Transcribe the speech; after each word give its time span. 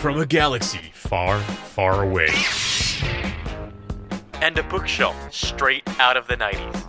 from 0.00 0.18
a 0.18 0.24
galaxy 0.24 0.90
far, 0.94 1.38
far 1.40 2.04
away. 2.04 2.30
And 4.40 4.56
a 4.56 4.62
bookshelf 4.62 5.14
straight 5.30 5.82
out 6.00 6.16
of 6.16 6.26
the 6.26 6.38
90s. 6.38 6.84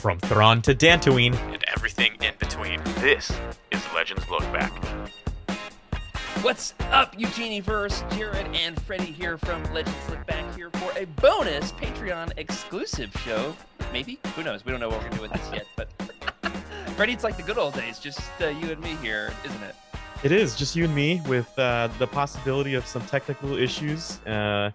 From 0.00 0.20
Thrawn 0.20 0.62
to 0.62 0.76
Dantooine. 0.76 1.34
And 1.52 1.64
everything 1.74 2.12
in 2.22 2.34
between. 2.38 2.80
This 3.00 3.32
is 3.72 3.82
Legends 3.96 4.30
Look 4.30 4.42
Back. 4.52 4.72
What's 6.42 6.72
up, 6.92 7.16
Utinni-verse? 7.16 8.04
Jared 8.12 8.46
and 8.54 8.80
Freddie 8.82 9.06
here 9.06 9.38
from 9.38 9.64
Legends 9.74 10.08
Look 10.08 10.24
Back 10.26 10.54
here 10.54 10.70
for 10.70 10.96
a 10.96 11.06
bonus 11.20 11.72
Patreon 11.72 12.32
exclusive 12.36 13.10
show. 13.24 13.56
Maybe? 13.92 14.20
Who 14.36 14.44
knows? 14.44 14.64
We 14.64 14.70
don't 14.70 14.80
know 14.80 14.88
what 14.88 15.02
we're 15.02 15.10
going 15.10 15.12
to 15.14 15.16
do 15.16 15.22
with 15.22 15.32
this 15.32 15.50
yet, 15.52 15.66
but 15.74 15.88
Freddie, 16.94 17.14
it's 17.14 17.24
like 17.24 17.36
the 17.36 17.42
good 17.42 17.58
old 17.58 17.74
days, 17.74 17.98
just 17.98 18.20
uh, 18.40 18.46
you 18.46 18.70
and 18.70 18.80
me 18.80 18.96
here, 19.02 19.32
isn't 19.44 19.62
it? 19.64 19.74
It 20.22 20.32
is 20.32 20.56
just 20.56 20.74
you 20.74 20.84
and 20.84 20.94
me 20.94 21.20
with 21.28 21.56
uh, 21.58 21.88
the 21.98 22.06
possibility 22.06 22.74
of 22.74 22.86
some 22.86 23.02
technical 23.06 23.56
issues. 23.56 24.18
Uh, 24.20 24.70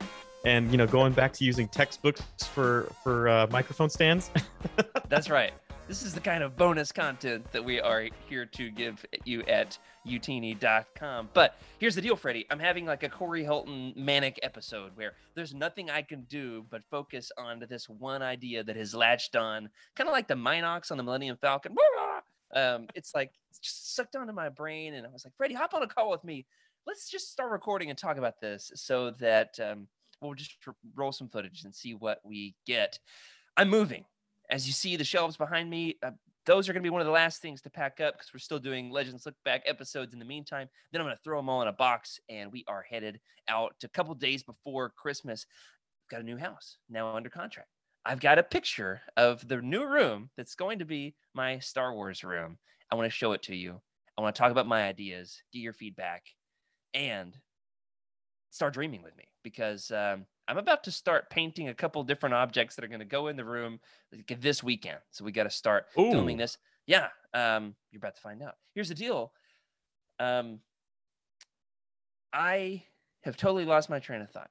and 0.45 0.72
you 0.72 0.77
know, 0.77 0.88
going 0.88 1.13
back 1.13 1.34
to 1.34 1.45
using 1.45 1.68
textbooks 1.68 2.23
for 2.54 2.91
for 3.04 3.27
uh, 3.27 3.48
microphone 3.52 3.90
stands. 3.90 4.32
That's 5.09 5.30
right. 5.30 5.54
This 5.88 6.04
is 6.04 6.13
the 6.13 6.22
kind 6.22 6.41
of 6.41 6.55
bonus 6.55 6.91
content 6.91 7.52
that 7.52 7.66
we 7.66 7.82
are 7.82 8.08
here 8.30 8.46
to 8.46 8.70
give 8.70 9.05
you 9.26 9.41
at 9.44 9.77
utinni.com. 10.08 11.30
But 11.34 11.55
here's 11.80 11.96
the 11.96 12.02
deal, 12.02 12.16
Freddie. 12.16 12.46
I'm 12.49 12.60
having 12.60 12.85
like 12.85 13.04
a 13.04 13.10
Corey 13.10 13.44
Hilton 13.44 13.94
manic 13.98 14.40
episode 14.41 14.91
where 14.96 15.13
there's 15.35 15.54
nothing 15.54 15.90
I 15.90 16.02
can 16.02 16.21
do 16.30 16.66
but 16.70 16.82
focus 16.90 17.30
on 17.38 17.66
this 17.68 17.90
one 17.90 18.21
idea 18.21 18.63
that 18.63 18.77
has 18.77 18.96
latched 18.96 19.35
on, 19.35 19.70
kind 19.96 20.08
of 20.08 20.13
like 20.13 20.30
the 20.30 20.35
mynocks 20.35 20.91
on 20.91 20.98
the 20.98 21.04
Millennium 21.04 21.35
Falcon. 21.35 21.76
Um, 22.54 22.88
it's 22.96 23.14
like 23.16 23.32
it's 23.50 23.60
just 23.60 23.96
sucked 23.96 24.16
onto 24.16 24.34
my 24.34 24.50
brain, 24.50 24.94
and 24.94 25.05
I 25.05 25.10
was 25.10 25.26
like, 25.26 25.35
Freddie, 25.38 25.54
hop 25.54 25.74
on 25.74 25.84
a 25.84 25.88
call 25.88 26.10
with 26.10 26.24
me. 26.24 26.46
Let's 26.85 27.10
just 27.10 27.32
start 27.32 27.52
recording 27.52 27.90
and 27.90 27.98
talk 27.98 28.18
about 28.18 28.41
this 28.41 28.71
so 28.76 29.12
that 29.12 29.60
um, 29.60 29.88
we'll 30.21 30.34
just 30.34 30.55
roll 30.96 31.12
some 31.12 31.30
footage 31.30 31.63
and 31.63 31.74
see 31.74 31.93
what 31.93 32.20
we 32.24 32.55
get. 32.66 32.98
I'm 33.58 33.70
moving. 33.70 34.05
As 34.49 34.68
you 34.68 34.74
see 34.74 34.96
the 34.96 35.04
shelves 35.04 35.38
behind 35.38 35.70
me, 35.70 35.98
uh, 36.04 36.12
those 36.46 36.68
are 36.68 36.74
going 36.74 36.82
to 36.82 36.85
be 36.88 36.91
one 36.91 37.02
of 37.02 37.08
the 37.08 37.13
last 37.13 37.41
things 37.41 37.62
to 37.62 37.70
pack 37.70 37.99
up 38.02 38.16
because 38.16 38.34
we're 38.34 38.40
still 38.40 38.60
doing 38.60 38.90
Legends 38.90 39.26
Look 39.26 39.36
Back 39.46 39.62
episodes 39.65 40.13
in 40.13 40.20
the 40.20 40.26
meantime. 40.26 40.68
Then 40.91 41.02
I'm 41.02 41.05
going 41.05 41.15
to 41.15 41.24
throw 41.24 41.38
them 41.38 41.49
all 41.49 41.62
in 41.62 41.68
a 41.68 41.74
box 41.74 42.20
and 42.30 42.52
we 42.52 42.65
are 42.68 42.84
headed 42.90 43.20
out 43.48 43.76
a 43.84 43.88
couple 43.88 44.13
days 44.15 44.43
before 44.43 44.90
Christmas. 44.90 45.46
Got 46.10 46.21
a 46.21 46.24
new 46.24 46.38
house 46.38 46.77
now 46.90 47.15
under 47.15 47.30
contract. 47.30 47.70
I've 48.05 48.20
got 48.20 48.40
a 48.40 48.44
picture 48.44 49.02
of 49.16 49.48
the 49.48 49.62
new 49.62 49.85
room 49.85 50.32
that's 50.35 50.55
going 50.55 50.80
to 50.80 50.85
be 50.85 51.16
my 51.34 51.60
Star 51.60 51.94
Wars 51.94 52.24
room. 52.24 52.58
I 52.91 52.96
want 52.96 53.05
to 53.05 53.16
show 53.16 53.34
it 53.34 53.43
to 53.43 53.55
you. 53.55 53.80
I 54.18 54.21
want 54.21 54.35
to 54.35 54.40
talk 54.40 54.52
about 54.52 54.68
my 54.68 54.84
ideas, 54.84 55.41
get 55.54 55.60
your 55.60 55.74
feedback, 55.74 56.26
and 56.93 57.38
start 58.49 58.74
dreaming 58.74 59.02
with 59.02 59.16
me 59.18 59.26
because 59.43 59.91
um, 59.91 60.26
I'm 60.48 60.58
about 60.58 60.84
to 60.85 60.91
start 60.91 61.30
painting 61.30 61.70
a 61.70 61.74
couple 61.74 62.04
different 62.04 62.35
objects 62.35 62.76
that 62.76 62.84
are 62.84 62.90
going 62.90 62.99
to 62.99 63.05
go 63.05 63.27
in 63.27 63.38
the 63.38 63.46
room 63.46 63.80
this 64.28 64.63
weekend. 64.63 65.00
So 65.12 65.24
we 65.24 65.31
got 65.31 65.44
to 65.44 65.50
start 65.50 65.86
Ooh. 65.97 66.12
filming 66.12 66.38
this. 66.38 66.58
Yeah, 66.88 67.08
um, 67.34 67.75
you're 67.91 68.00
about 68.00 68.16
to 68.16 68.22
find 68.22 68.41
out. 68.41 68.56
Here's 68.74 68.90
the 68.90 68.96
deal. 68.96 69.31
Um, 70.19 70.59
I 72.34 72.84
have 73.22 73.38
totally 73.38 73.66
lost 73.66 73.90
my 73.90 74.00
train 74.00 74.22
of 74.22 74.30
thought. 74.31 74.50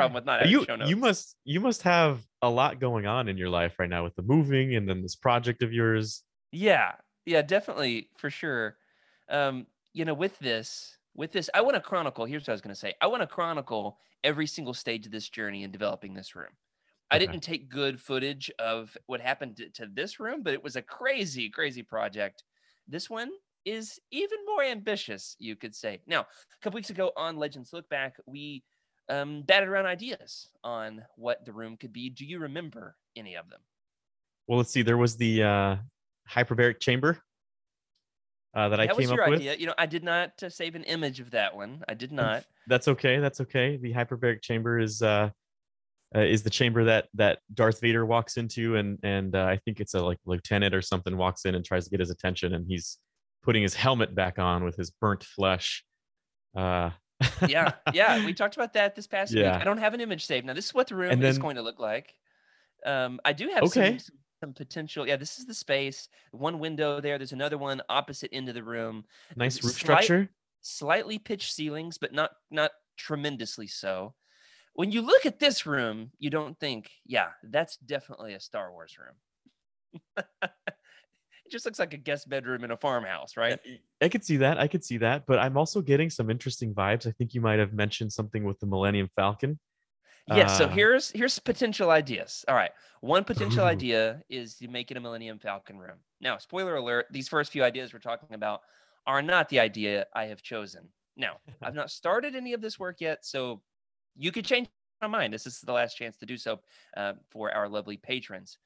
Problem 0.00 0.14
with 0.14 0.24
not 0.24 0.48
you. 0.48 0.66
You 0.86 0.96
must 0.96 1.36
you 1.44 1.60
must 1.60 1.82
have 1.82 2.20
a 2.42 2.50
lot 2.50 2.80
going 2.80 3.06
on 3.06 3.28
in 3.28 3.36
your 3.36 3.50
life 3.50 3.78
right 3.78 3.88
now 3.88 4.04
with 4.04 4.16
the 4.16 4.22
moving 4.22 4.74
and 4.76 4.88
then 4.88 5.02
this 5.02 5.16
project 5.16 5.62
of 5.62 5.72
yours. 5.72 6.22
Yeah, 6.52 6.92
yeah, 7.26 7.42
definitely 7.42 8.08
for 8.16 8.30
sure. 8.30 8.76
Um, 9.28 9.66
you 9.92 10.04
know, 10.04 10.14
with 10.14 10.38
this, 10.38 10.96
with 11.14 11.32
this, 11.32 11.50
I 11.54 11.60
want 11.60 11.74
to 11.74 11.80
chronicle. 11.80 12.24
Here's 12.24 12.42
what 12.42 12.50
I 12.50 12.54
was 12.54 12.60
going 12.60 12.74
to 12.74 12.80
say. 12.80 12.94
I 13.00 13.06
want 13.06 13.22
to 13.22 13.26
chronicle 13.26 13.98
every 14.24 14.46
single 14.46 14.74
stage 14.74 15.06
of 15.06 15.12
this 15.12 15.28
journey 15.28 15.62
in 15.62 15.70
developing 15.70 16.14
this 16.14 16.34
room. 16.34 16.52
I 17.10 17.16
okay. 17.16 17.26
didn't 17.26 17.42
take 17.42 17.68
good 17.68 18.00
footage 18.00 18.50
of 18.58 18.96
what 19.06 19.20
happened 19.20 19.56
to, 19.56 19.68
to 19.70 19.88
this 19.92 20.20
room, 20.20 20.42
but 20.42 20.54
it 20.54 20.62
was 20.62 20.76
a 20.76 20.82
crazy, 20.82 21.48
crazy 21.50 21.82
project. 21.82 22.44
This 22.86 23.10
one 23.10 23.30
is 23.64 23.98
even 24.10 24.38
more 24.46 24.62
ambitious, 24.62 25.36
you 25.38 25.56
could 25.56 25.74
say. 25.74 26.00
Now, 26.06 26.20
a 26.20 26.26
couple 26.62 26.78
weeks 26.78 26.90
ago 26.90 27.12
on 27.16 27.36
Legends 27.36 27.72
Look 27.72 27.88
Back, 27.88 28.16
we 28.26 28.62
um, 29.10 29.42
batted 29.42 29.68
around 29.68 29.86
ideas 29.86 30.48
on 30.64 31.02
what 31.16 31.44
the 31.44 31.52
room 31.52 31.76
could 31.76 31.92
be. 31.92 32.08
Do 32.08 32.24
you 32.24 32.38
remember 32.38 32.96
any 33.16 33.34
of 33.34 33.50
them? 33.50 33.60
Well, 34.46 34.58
let's 34.58 34.70
see. 34.70 34.82
There 34.82 34.96
was 34.96 35.16
the 35.16 35.42
uh, 35.42 35.76
hyperbaric 36.28 36.80
chamber 36.80 37.20
uh, 38.54 38.68
that, 38.68 38.76
that 38.76 38.90
I 38.90 38.94
came 38.94 39.10
up 39.10 39.28
with. 39.28 39.40
Idea. 39.40 39.56
You 39.56 39.66
know, 39.66 39.74
I 39.78 39.86
did 39.86 40.04
not 40.04 40.42
uh, 40.42 40.48
save 40.48 40.74
an 40.74 40.84
image 40.84 41.20
of 41.20 41.30
that 41.32 41.54
one. 41.54 41.82
I 41.88 41.94
did 41.94 42.12
not. 42.12 42.44
That's 42.66 42.88
okay. 42.88 43.18
That's 43.18 43.40
okay. 43.42 43.76
The 43.76 43.92
hyperbaric 43.92 44.42
chamber 44.42 44.78
is 44.78 45.02
uh, 45.02 45.30
uh, 46.14 46.20
is 46.20 46.42
the 46.42 46.50
chamber 46.50 46.84
that 46.84 47.08
that 47.14 47.38
Darth 47.54 47.80
Vader 47.80 48.04
walks 48.06 48.36
into, 48.36 48.76
and 48.76 48.98
and 49.02 49.34
uh, 49.34 49.44
I 49.44 49.56
think 49.64 49.80
it's 49.80 49.94
a 49.94 50.00
like 50.00 50.18
lieutenant 50.24 50.74
or 50.74 50.82
something 50.82 51.16
walks 51.16 51.44
in 51.44 51.54
and 51.54 51.64
tries 51.64 51.84
to 51.84 51.90
get 51.90 52.00
his 52.00 52.10
attention, 52.10 52.54
and 52.54 52.66
he's 52.66 52.98
putting 53.42 53.62
his 53.62 53.74
helmet 53.74 54.14
back 54.14 54.38
on 54.38 54.64
with 54.64 54.76
his 54.76 54.90
burnt 54.90 55.24
flesh. 55.24 55.84
Uh, 56.56 56.90
yeah, 57.48 57.72
yeah, 57.92 58.24
we 58.24 58.34
talked 58.34 58.56
about 58.56 58.72
that 58.74 58.94
this 58.94 59.06
past 59.06 59.32
yeah. 59.32 59.52
week. 59.52 59.60
I 59.60 59.64
don't 59.64 59.78
have 59.78 59.94
an 59.94 60.00
image 60.00 60.26
saved. 60.26 60.46
Now, 60.46 60.52
this 60.52 60.66
is 60.66 60.74
what 60.74 60.88
the 60.88 60.96
room 60.96 61.20
then, 61.20 61.24
is 61.24 61.38
going 61.38 61.56
to 61.56 61.62
look 61.62 61.78
like. 61.78 62.14
Um, 62.84 63.20
I 63.24 63.32
do 63.32 63.48
have 63.48 63.64
okay. 63.64 63.98
some, 63.98 64.16
some 64.40 64.52
potential. 64.54 65.06
Yeah, 65.06 65.16
this 65.16 65.38
is 65.38 65.46
the 65.46 65.54
space. 65.54 66.08
One 66.32 66.58
window 66.58 67.00
there. 67.00 67.18
There's 67.18 67.32
another 67.32 67.58
one 67.58 67.82
opposite 67.88 68.30
end 68.32 68.48
of 68.48 68.54
the 68.54 68.62
room. 68.62 69.04
Nice 69.36 69.62
roof 69.62 69.74
Slight, 69.74 70.04
structure. 70.04 70.30
Slightly 70.62 71.18
pitched 71.18 71.52
ceilings, 71.52 71.98
but 71.98 72.12
not 72.12 72.32
not 72.50 72.72
tremendously 72.96 73.66
so. 73.66 74.14
When 74.74 74.92
you 74.92 75.02
look 75.02 75.26
at 75.26 75.40
this 75.40 75.66
room, 75.66 76.12
you 76.18 76.30
don't 76.30 76.58
think, 76.58 76.90
yeah, 77.04 77.28
that's 77.42 77.76
definitely 77.78 78.34
a 78.34 78.40
Star 78.40 78.70
Wars 78.70 78.96
room. 78.98 80.22
it 81.50 81.52
just 81.52 81.64
looks 81.64 81.80
like 81.80 81.94
a 81.94 81.96
guest 81.96 82.28
bedroom 82.28 82.62
in 82.62 82.70
a 82.70 82.76
farmhouse, 82.76 83.36
right? 83.36 83.58
I 84.00 84.08
could 84.08 84.24
see 84.24 84.36
that. 84.36 84.58
I 84.58 84.68
could 84.68 84.84
see 84.84 84.98
that. 84.98 85.26
But 85.26 85.40
I'm 85.40 85.56
also 85.56 85.82
getting 85.82 86.08
some 86.08 86.30
interesting 86.30 86.72
vibes. 86.72 87.08
I 87.08 87.10
think 87.10 87.34
you 87.34 87.40
might 87.40 87.58
have 87.58 87.72
mentioned 87.72 88.12
something 88.12 88.44
with 88.44 88.60
the 88.60 88.66
Millennium 88.66 89.10
Falcon. 89.16 89.58
Yes. 90.28 90.52
Uh, 90.52 90.58
so 90.58 90.68
here's 90.68 91.10
here's 91.10 91.38
potential 91.40 91.90
ideas. 91.90 92.44
All 92.46 92.54
right. 92.54 92.70
One 93.00 93.24
potential 93.24 93.64
ooh. 93.64 93.68
idea 93.68 94.22
is 94.30 94.54
to 94.56 94.68
make 94.68 94.92
it 94.92 94.96
a 94.96 95.00
Millennium 95.00 95.40
Falcon 95.40 95.76
room. 95.76 95.98
Now, 96.20 96.38
spoiler 96.38 96.76
alert: 96.76 97.06
these 97.10 97.26
first 97.26 97.50
few 97.50 97.64
ideas 97.64 97.92
we're 97.92 97.98
talking 97.98 98.34
about 98.34 98.60
are 99.08 99.22
not 99.22 99.48
the 99.48 99.58
idea 99.58 100.06
I 100.14 100.26
have 100.26 100.42
chosen. 100.42 100.86
Now, 101.16 101.38
I've 101.62 101.74
not 101.74 101.90
started 101.90 102.36
any 102.36 102.52
of 102.52 102.60
this 102.60 102.78
work 102.78 103.00
yet, 103.00 103.24
so 103.26 103.60
you 104.16 104.30
could 104.30 104.44
change 104.44 104.68
my 105.02 105.08
mind. 105.08 105.34
This 105.34 105.46
is 105.46 105.60
the 105.62 105.72
last 105.72 105.96
chance 105.96 106.16
to 106.18 106.26
do 106.26 106.36
so 106.36 106.60
uh, 106.96 107.14
for 107.30 107.50
our 107.52 107.68
lovely 107.68 107.96
patrons. 107.96 108.58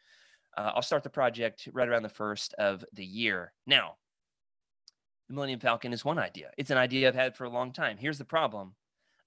Uh, 0.57 0.73
I'll 0.75 0.83
start 0.83 1.03
the 1.03 1.11
project 1.11 1.69
right 1.73 1.89
around 1.89 2.03
the 2.03 2.09
first 2.09 2.55
of 2.55 2.85
the 2.93 3.05
year. 3.05 3.53
Now, 3.67 3.97
the 5.29 5.35
Millennium 5.35 5.61
Falcon 5.61 5.93
is 5.93 6.05
one 6.05 6.19
idea. 6.19 6.51
It's 6.57 6.71
an 6.71 6.79
idea 6.79 7.09
I've 7.09 7.15
had 7.15 7.37
for 7.37 7.45
a 7.45 7.51
long 7.51 7.73
time. 7.73 7.97
Here's 7.97 8.19
the 8.19 8.25
problem 8.25 8.75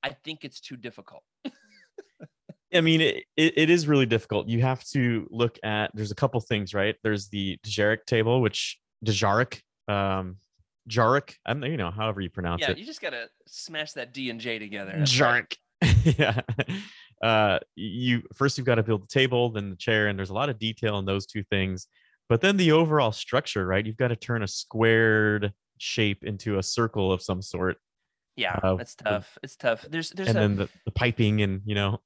I 0.03 0.09
think 0.09 0.43
it's 0.43 0.59
too 0.59 0.77
difficult. 0.77 1.23
I 2.73 2.81
mean, 2.81 3.01
it, 3.01 3.23
it 3.35 3.69
is 3.69 3.88
really 3.88 4.05
difficult. 4.05 4.47
You 4.47 4.61
have 4.61 4.83
to 4.89 5.27
look 5.31 5.57
at, 5.63 5.91
there's 5.93 6.11
a 6.11 6.15
couple 6.15 6.39
things, 6.41 6.73
right? 6.73 6.95
There's 7.01 7.29
the 7.29 7.57
Dejarik 7.65 8.05
table, 8.05 8.41
which 8.41 8.77
Dejarik, 9.05 9.61
um, 9.88 10.38
Jarik, 10.89 11.35
I'm 11.45 11.63
you 11.63 11.77
know, 11.77 11.91
however 11.91 12.21
you 12.21 12.29
pronounce 12.29 12.61
yeah, 12.61 12.71
it. 12.71 12.77
Yeah, 12.77 12.81
you 12.81 12.85
just 12.85 13.01
gotta 13.01 13.27
smash 13.47 13.94
that 13.94 14.13
D 14.13 14.29
and 14.29 14.39
J 14.39 14.59
together. 14.59 14.94
Jarik. 14.99 15.55
yeah. 16.03 16.41
Uh, 17.23 17.59
you 17.75 18.22
first 18.33 18.57
you've 18.57 18.67
got 18.67 18.75
to 18.75 18.83
build 18.83 19.03
the 19.03 19.07
table, 19.07 19.50
then 19.50 19.69
the 19.69 19.75
chair, 19.75 20.07
and 20.07 20.17
there's 20.17 20.29
a 20.29 20.33
lot 20.35 20.50
of 20.50 20.59
detail 20.59 21.00
in 21.00 21.05
those 21.05 21.25
two 21.25 21.44
things. 21.44 21.88
But 22.29 22.41
then 22.41 22.57
the 22.57 22.74
overall 22.74 23.12
structure, 23.12 23.65
right? 23.65 23.86
You've 23.86 23.97
got 23.97 24.09
to 24.09 24.15
turn 24.15 24.44
a 24.44 24.47
squared 24.47 25.53
shape 25.77 26.24
into 26.24 26.57
a 26.59 26.63
circle 26.63 27.12
of 27.12 27.21
some 27.21 27.42
sort. 27.42 27.77
Yeah, 28.36 28.59
uh, 28.62 28.75
that's 28.75 28.95
tough. 28.95 29.38
It's 29.42 29.56
tough. 29.56 29.86
There's 29.89 30.12
there's 30.12 30.30
and 30.30 30.38
a, 30.38 30.42
then 30.42 30.56
the, 30.57 30.69
the 30.86 30.92
piping 30.92 31.42
and 31.42 31.62
you 31.65 31.75
know 31.75 32.01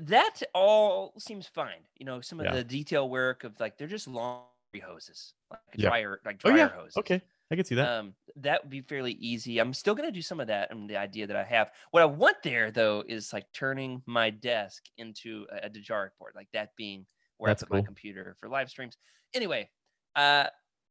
that 0.00 0.42
all 0.54 1.12
seems 1.18 1.46
fine. 1.46 1.86
You 1.98 2.06
know, 2.06 2.20
some 2.20 2.40
of 2.40 2.46
yeah. 2.46 2.54
the 2.54 2.64
detail 2.64 3.08
work 3.08 3.44
of 3.44 3.58
like 3.60 3.78
they're 3.78 3.86
just 3.86 4.08
laundry 4.08 4.46
hoses, 4.84 5.34
like 5.50 5.60
yeah. 5.74 5.88
dryer, 5.88 6.20
like 6.24 6.38
dryer 6.38 6.54
oh, 6.54 6.56
yeah. 6.56 6.68
hoses. 6.68 6.96
Okay, 6.98 7.22
I 7.50 7.56
can 7.56 7.64
see 7.64 7.76
that. 7.76 7.88
Um, 7.88 8.14
that 8.36 8.62
would 8.62 8.70
be 8.70 8.80
fairly 8.80 9.12
easy. 9.12 9.58
I'm 9.58 9.72
still 9.72 9.94
gonna 9.94 10.10
do 10.10 10.22
some 10.22 10.40
of 10.40 10.48
that 10.48 10.70
and 10.70 10.90
the 10.90 10.96
idea 10.96 11.26
that 11.26 11.36
I 11.36 11.44
have. 11.44 11.70
What 11.92 12.02
I 12.02 12.06
want 12.06 12.36
there 12.42 12.70
though 12.70 13.04
is 13.06 13.32
like 13.32 13.46
turning 13.52 14.02
my 14.06 14.30
desk 14.30 14.84
into 14.98 15.46
a, 15.52 15.66
a 15.66 15.70
Dejarik 15.70 16.10
board, 16.18 16.32
like 16.34 16.48
that 16.52 16.70
being 16.76 17.06
where 17.38 17.50
That's 17.50 17.62
I 17.62 17.66
put 17.66 17.70
cool. 17.72 17.80
my 17.82 17.86
computer 17.86 18.36
for 18.40 18.48
live 18.48 18.68
streams. 18.68 18.96
Anyway, 19.34 19.68
uh, 20.16 20.46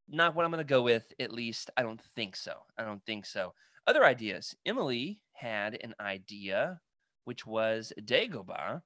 not 0.08 0.34
what 0.34 0.44
I'm 0.44 0.50
gonna 0.50 0.64
go 0.64 0.82
with. 0.82 1.12
At 1.20 1.32
least 1.32 1.70
I 1.76 1.82
don't 1.82 2.00
think 2.14 2.36
so. 2.36 2.54
I 2.78 2.84
don't 2.84 3.04
think 3.04 3.26
so. 3.26 3.52
Other 3.86 4.04
ideas. 4.04 4.54
Emily 4.64 5.20
had 5.32 5.78
an 5.82 5.94
idea, 6.00 6.80
which 7.24 7.46
was 7.46 7.92
Dagobah. 8.00 8.80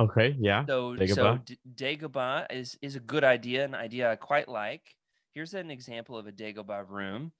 Okay, 0.00 0.36
yeah. 0.40 0.64
So, 0.64 0.94
Dagobah. 0.94 1.14
so 1.14 1.38
D- 1.44 1.58
Dagobah 1.74 2.46
is 2.50 2.78
is 2.80 2.96
a 2.96 3.00
good 3.00 3.24
idea, 3.24 3.64
an 3.64 3.74
idea 3.74 4.10
I 4.10 4.16
quite 4.16 4.48
like. 4.48 4.96
Here's 5.34 5.54
an 5.54 5.70
example 5.70 6.16
of 6.18 6.26
a 6.26 6.32
Dagobah 6.32 6.88
room, 6.88 7.32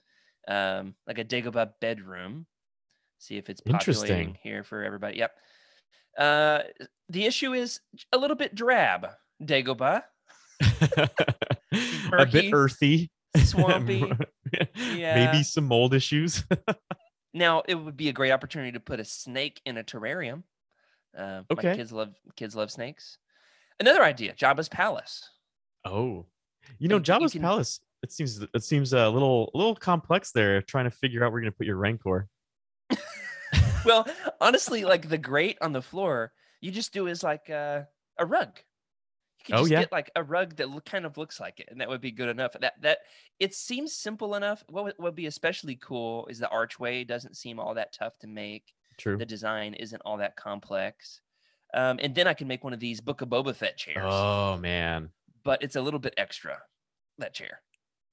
um, 0.49 0.95
like 1.07 1.19
a 1.19 1.25
Dagobah 1.25 1.73
bedroom. 1.81 2.47
See 3.19 3.37
if 3.37 3.51
it's 3.51 3.61
populating 3.61 4.19
Interesting. 4.31 4.39
here 4.43 4.65
for 4.65 4.83
everybody. 4.83 5.19
Yep. 5.19 5.33
Uh, 6.19 6.61
the 7.09 7.27
issue 7.27 7.53
is 7.53 7.81
a 8.13 8.19
little 8.19 8.37
bit 8.37 8.55
drab, 8.55 9.07
Dagobah. 9.43 10.03
a 12.19 12.27
bit 12.27 12.53
earthy, 12.53 13.11
swampy. 13.37 14.13
Yeah. 14.93 15.15
maybe 15.15 15.43
some 15.45 15.67
mold 15.67 15.95
issues. 15.95 16.45
Now 17.33 17.63
it 17.69 17.77
would 17.77 17.97
be 17.97 18.09
a 18.09 18.13
great 18.13 18.33
opportunity 18.33 18.73
to 18.73 18.81
put 18.81 18.99
a 18.99 19.05
snake 19.05 19.61
in 19.65 19.77
a 19.77 19.85
terrarium. 19.85 20.43
Uh, 21.17 21.43
my 21.49 21.53
Okay. 21.53 21.77
kids 21.77 21.93
love 21.93 22.13
kids 22.35 22.57
love 22.57 22.73
snakes. 22.73 23.19
Another 23.79 24.03
idea: 24.03 24.35
Jabba's 24.35 24.69
palace. 24.69 25.23
oh, 25.85 26.27
you 26.79 26.89
know, 26.89 26.97
And 26.97 27.07
you 27.07 27.15
Jabba's 27.15 27.33
can- 27.33 27.43
palace. 27.43 27.81
It 28.03 28.11
seems 28.13 28.41
it 28.55 28.65
seems 28.65 28.95
a 28.95 29.09
little 29.11 29.51
a 29.55 29.59
little 29.59 29.77
complex 29.77 30.33
there. 30.33 30.63
Trying 30.63 30.87
to 30.87 30.91
figure 30.91 31.23
out 31.23 31.33
where 31.33 31.41
you're 31.43 31.51
gonna 31.51 31.57
put 31.59 31.67
your 31.67 31.77
rancor. 31.77 32.29
well, 33.85 34.07
honestly, 34.41 34.85
like 34.85 35.09
the 35.09 35.19
grate 35.19 35.59
on 35.61 35.73
the 35.73 35.83
floor, 35.83 36.33
you 36.61 36.71
just 36.71 36.93
do 36.93 37.07
is 37.07 37.23
like 37.23 37.51
uh, 37.51 37.83
a 38.19 38.27
rug. 38.27 38.59
You 39.41 39.45
could 39.45 39.55
Oh, 39.55 39.59
just 39.61 39.71
yeah. 39.73 39.81
get 39.81 39.93
like 39.93 40.11
a 40.17 40.23
rug 40.23 40.57
that 40.57 40.71
look, 40.71 40.85
kind 40.85 41.05
of 41.07 41.17
looks 41.17 41.41
like 41.41 41.61
it, 41.61 41.69
and 41.71 41.81
that 41.81 41.89
would 41.89 42.01
be 42.01 42.11
good 42.11 42.29
enough. 42.29 42.53
That 42.61 42.75
that 42.83 42.99
it 43.39 43.55
seems 43.55 43.95
simple 43.95 44.35
enough. 44.35 44.63
What 44.69 44.85
would, 44.85 44.95
would 44.99 45.15
be 45.15 45.27
especially 45.27 45.77
cool 45.77 46.27
is 46.27 46.39
the 46.39 46.49
archway 46.49 47.05
doesn't 47.05 47.37
seem 47.37 47.59
all 47.59 47.75
that 47.75 47.93
tough 47.93 48.19
to 48.21 48.27
make. 48.27 48.65
True. 48.99 49.17
The 49.17 49.27
design 49.27 49.75
isn't 49.75 50.03
all 50.05 50.19
that 50.19 50.37
complex. 50.37 51.21
Um, 51.73 51.99
and 52.03 52.15
then 52.15 52.27
I 52.27 52.35
can 52.35 52.49
make 52.49 52.65
one 52.65 52.73
of 52.73 52.81
these 52.81 53.01
Book 53.01 53.21
of 53.23 53.29
Boba 53.29 53.55
Fett 53.55 53.77
chairs, 53.77 53.99
Oh 54.03 54.57
man, 54.59 55.09
but 55.45 55.63
it's 55.63 55.77
a 55.77 55.83
little 55.83 56.01
bit 56.01 56.15
extra. 56.17 56.59
That 57.19 57.35
chair. 57.35 57.61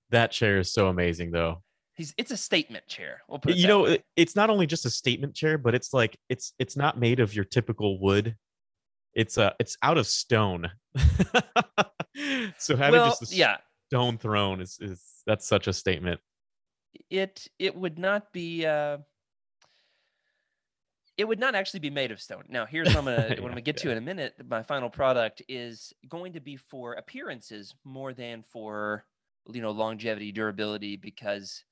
that 0.10 0.32
chair 0.32 0.60
is 0.60 0.72
so 0.74 0.88
amazing 0.88 1.32
though. 1.32 1.64
He's 1.96 2.14
it's 2.18 2.32
a 2.32 2.38
statement 2.38 2.88
chair. 2.88 3.22
We'll 3.28 3.40
put 3.40 3.56
you 3.56 3.68
know 3.68 3.84
way. 3.84 4.04
it's 4.16 4.36
not 4.36 4.50
only 4.50 4.68
just 4.68 4.86
a 4.86 4.90
statement 4.90 5.34
chair 5.34 5.58
but 5.58 5.74
it's 5.74 5.94
like 5.94 6.18
it's 6.30 6.54
it's 6.60 6.76
not 6.76 7.00
made 7.00 7.20
of 7.20 7.34
your 7.34 7.46
typical 7.46 8.00
wood 8.00 8.36
it's 9.18 9.38
uh 9.38 9.52
it's 9.60 9.76
out 9.82 9.98
of 9.98 10.06
stone 10.06 10.70
so 12.58 12.76
having 12.76 13.00
well, 13.00 13.10
just 13.20 13.34
a 13.34 13.36
yeah, 13.36 13.58
stone 13.90 14.18
throne 14.18 14.62
is 14.62 14.78
is 14.80 15.04
that's 15.26 15.48
such 15.48 15.68
a 15.68 15.74
statement 15.74 16.20
it 17.10 17.48
it 17.58 17.76
would 17.76 17.98
not 17.98 18.32
be 18.32 18.66
uh 18.66 18.98
it 21.18 21.25
would 21.28 21.40
not 21.40 21.56
actually 21.56 21.80
be 21.81 21.90
made 21.90 22.12
of 22.12 22.22
stone. 22.22 22.46
Now, 22.50 22.66
here's 22.66 22.94
what 22.94 23.00
I'm 23.00 23.06
gonna 23.06 23.30
what 23.40 23.46
I'm 23.50 23.52
gonna 23.52 23.62
get 23.62 23.78
to 23.78 23.92
in 23.92 23.98
a 23.98 24.02
minute. 24.02 24.36
My 24.46 24.64
final 24.64 24.90
product 24.90 25.42
is 25.48 25.94
going 26.08 26.34
to 26.34 26.40
be 26.40 26.58
for 26.58 26.94
appearances 26.94 27.75
more 27.84 28.14
than 28.14 28.44
for 28.44 29.06
you 29.52 29.62
know 29.62 29.72
longevity, 29.72 30.31
durability, 30.31 30.96
because 30.98 31.64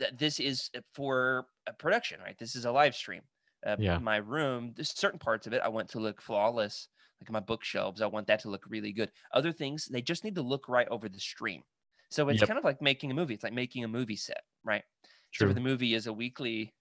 th- 0.00 0.14
this 0.16 0.40
is 0.40 0.70
for 0.94 1.48
a 1.66 1.72
production, 1.72 2.20
right? 2.20 2.38
This 2.38 2.56
is 2.56 2.64
a 2.64 2.72
live 2.72 2.94
stream. 2.94 3.22
Uh, 3.66 3.76
Yeah. 3.76 4.00
My 4.00 4.16
room, 4.18 4.72
there's 4.76 4.96
certain 4.98 5.18
parts 5.18 5.46
of 5.46 5.52
it 5.52 5.62
I 5.62 5.68
want 5.68 5.88
to 5.90 5.98
look 6.00 6.22
flawless, 6.22 6.88
like 7.20 7.30
my 7.30 7.40
bookshelves. 7.40 8.00
I 8.00 8.06
want 8.06 8.26
that 8.28 8.40
to 8.40 8.50
look 8.50 8.64
really 8.68 8.92
good. 8.92 9.10
Other 9.32 9.52
things, 9.52 9.86
they 9.86 10.02
just 10.02 10.24
need 10.24 10.36
to 10.36 10.42
look 10.42 10.68
right 10.68 10.88
over 10.88 11.08
the 11.08 11.18
stream. 11.20 11.62
So 12.10 12.28
it's 12.28 12.42
Yep. 12.42 12.48
kind 12.48 12.58
of 12.58 12.64
like 12.64 12.80
making 12.80 13.10
a 13.10 13.14
movie. 13.14 13.34
It's 13.34 13.44
like 13.44 13.52
making 13.52 13.84
a 13.84 13.88
movie 13.88 14.16
set, 14.16 14.44
right? 14.64 14.84
So 15.32 15.52
true 15.52 15.54
the 15.54 15.60
movie 15.60 15.94
is 15.94 16.06
a 16.06 16.12
weekly 16.12 16.74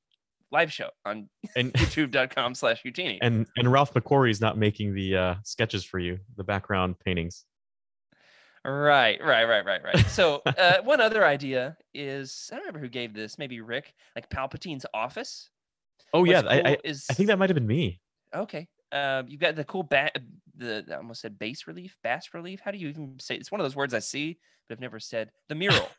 live 0.51 0.71
show 0.71 0.89
on 1.05 1.29
and 1.55 1.73
youtube.com 1.75 2.55
slash 2.55 2.81
Utinni. 2.83 3.17
and 3.21 3.47
and 3.57 3.71
ralph 3.71 3.93
mcquarrie's 3.93 4.41
not 4.41 4.57
making 4.57 4.93
the 4.93 5.15
uh 5.15 5.35
sketches 5.43 5.83
for 5.83 5.99
you 5.99 6.19
the 6.37 6.43
background 6.43 6.99
paintings 6.99 7.45
Right, 8.65 9.17
right, 9.23 9.45
right, 9.45 9.65
right, 9.65 9.81
right. 9.81 10.05
So 10.07 10.41
uh, 10.45 10.81
one 10.83 10.99
other 10.99 11.25
idea 11.25 11.77
is 11.93 12.49
I 12.51 12.55
don't 12.55 12.65
remember 12.65 12.79
who 12.79 12.89
gave 12.89 13.13
this, 13.13 13.37
maybe 13.37 13.61
Rick, 13.61 13.93
like 14.13 14.29
Palpatine's 14.29 14.85
office. 14.93 15.49
oh 16.13 16.25
yeah 16.25 16.41
What's 16.41 16.47
I, 16.49 16.61
cool 16.61 16.71
I 16.71 16.77
is 16.83 17.05
i 17.09 17.13
think 17.13 17.27
that 17.27 17.39
might 17.39 17.49
have 17.49 17.55
been 17.55 17.67
me 17.67 18.01
okay. 18.35 18.67
Um, 18.91 19.27
you've 19.27 19.39
got 19.39 19.55
the 19.55 19.63
cool 19.63 19.83
bat, 19.83 20.17
the 20.55 20.85
I 20.91 20.95
almost 20.95 21.21
said 21.21 21.37
bas 21.39 21.67
relief, 21.67 21.95
bas 22.03 22.33
relief. 22.33 22.59
How 22.61 22.71
do 22.71 22.77
you 22.77 22.87
even 22.89 23.17
say? 23.19 23.35
It's 23.35 23.51
one 23.51 23.61
of 23.61 23.65
those 23.65 23.75
words 23.75 23.93
I 23.93 23.99
see, 23.99 24.37
but 24.67 24.75
I've 24.75 24.81
never 24.81 24.99
said. 24.99 25.31
The 25.49 25.55
mural, 25.55 25.89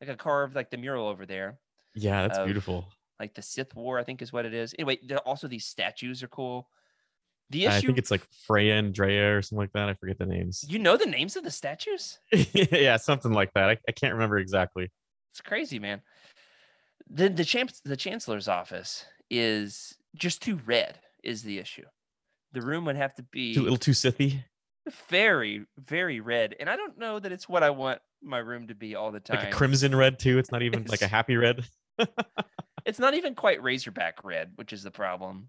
like 0.00 0.10
a 0.10 0.16
carved 0.16 0.54
like 0.56 0.70
the 0.70 0.76
mural 0.78 1.06
over 1.08 1.26
there, 1.26 1.58
yeah 1.94 2.26
that's 2.26 2.38
beautiful 2.40 2.88
like 3.22 3.34
the 3.34 3.42
Sith 3.42 3.74
War, 3.74 3.98
I 3.98 4.04
think 4.04 4.20
is 4.20 4.32
what 4.32 4.44
it 4.44 4.52
is. 4.52 4.74
Anyway, 4.78 4.98
there 5.06 5.18
also 5.18 5.46
these 5.46 5.64
statues 5.64 6.22
are 6.22 6.28
cool. 6.28 6.68
The 7.50 7.66
issue, 7.66 7.76
i 7.76 7.80
think 7.82 7.98
it's 7.98 8.10
like 8.10 8.22
freya 8.46 8.76
and 8.76 8.94
drea 8.94 9.36
or 9.36 9.42
something 9.42 9.58
like 9.58 9.72
that 9.74 9.86
i 9.86 9.92
forget 9.92 10.16
the 10.16 10.24
names 10.24 10.64
you 10.66 10.78
know 10.78 10.96
the 10.96 11.04
names 11.04 11.36
of 11.36 11.44
the 11.44 11.50
statues. 11.50 12.18
yeah 12.32 12.96
something 12.96 13.30
like 13.30 13.52
that 13.52 13.68
I, 13.68 13.76
I 13.86 13.92
can't 13.92 14.14
remember 14.14 14.38
exactly 14.38 14.90
It's 15.32 15.42
crazy, 15.42 15.78
man. 15.78 16.00
The 17.10 17.28
the 17.28 17.44
champ 17.44 17.72
the 17.84 17.96
chancellor's 17.96 18.48
office 18.48 19.04
is 19.30 19.94
just 20.14 20.40
too 20.40 20.60
red 20.64 20.98
is 21.22 21.42
the 21.42 21.58
issue. 21.58 21.84
The 22.52 22.62
room 22.62 22.86
would 22.86 22.96
have 22.96 23.14
to 23.16 23.22
be 23.22 23.54
too 23.54 23.60
a 23.60 23.64
little 23.64 23.76
too 23.76 23.92
sithy 23.92 24.44
very 25.10 25.66
very 25.78 26.20
red, 26.20 26.56
and 26.58 26.70
I 26.70 26.76
don't 26.76 26.96
know 26.98 27.18
that 27.18 27.32
it's 27.32 27.48
what 27.50 27.62
I 27.62 27.70
want 27.70 28.00
my 28.22 28.38
room 28.38 28.68
to 28.68 28.74
be 28.74 28.94
all 28.94 29.12
the 29.12 29.20
time. 29.20 29.36
like 29.38 29.48
a 29.48 29.50
crimson 29.50 29.94
red 29.94 30.18
too 30.18 30.38
it's 30.38 30.52
not 30.52 30.62
even 30.62 30.84
like 30.88 31.02
a 31.02 31.08
happy 31.08 31.36
red 31.36 31.66
it's 32.84 32.98
not 32.98 33.14
even 33.14 33.34
quite 33.34 33.62
razorback 33.62 34.24
red, 34.24 34.52
which 34.56 34.72
is 34.72 34.82
the 34.82 34.90
problem. 34.90 35.48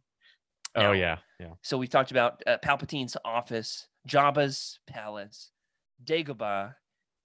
oh 0.76 0.82
Now, 0.82 0.92
yeah 0.94 1.18
yeah 1.40 1.54
So 1.62 1.78
we've 1.78 1.90
talked 1.90 2.12
about 2.12 2.42
uh, 2.48 2.58
Palpatine's 2.64 3.18
office, 3.26 3.88
Jabba's 4.08 4.80
palace, 4.88 5.52
Dagobah, 6.04 6.76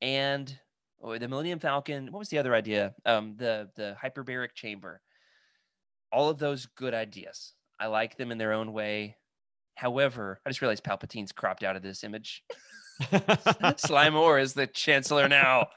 and 0.01 0.59
oh, 1.03 1.17
the 1.19 1.29
Millennium 1.29 1.59
Falcon. 1.59 2.13
What 2.13 2.19
was 2.21 2.29
the 2.29 2.39
other 2.39 2.55
idea? 2.55 2.95
Um, 3.05 3.35
the 3.37 3.71
the 3.77 3.97
hyperbaric 4.03 4.55
chamber. 4.55 5.01
All 6.11 6.31
of 6.31 6.39
those 6.39 6.67
good 6.67 6.95
ideas. 6.95 7.53
I 7.79 7.87
like 7.87 8.17
them 8.17 8.33
in 8.33 8.39
their 8.39 8.53
own 8.53 8.73
way. 8.73 9.17
However, 9.75 10.41
I 10.45 10.51
just 10.51 10.63
realized 10.63 10.83
Palpatine's 10.85 11.33
cropped 11.33 11.63
out 11.63 11.77
of 11.77 11.83
this 11.83 12.03
image. 12.03 12.43
Sly 13.77 14.11
Moore 14.11 14.39
is 14.41 14.55
the 14.55 14.67
chancellor 14.67 15.29
now. 15.29 15.69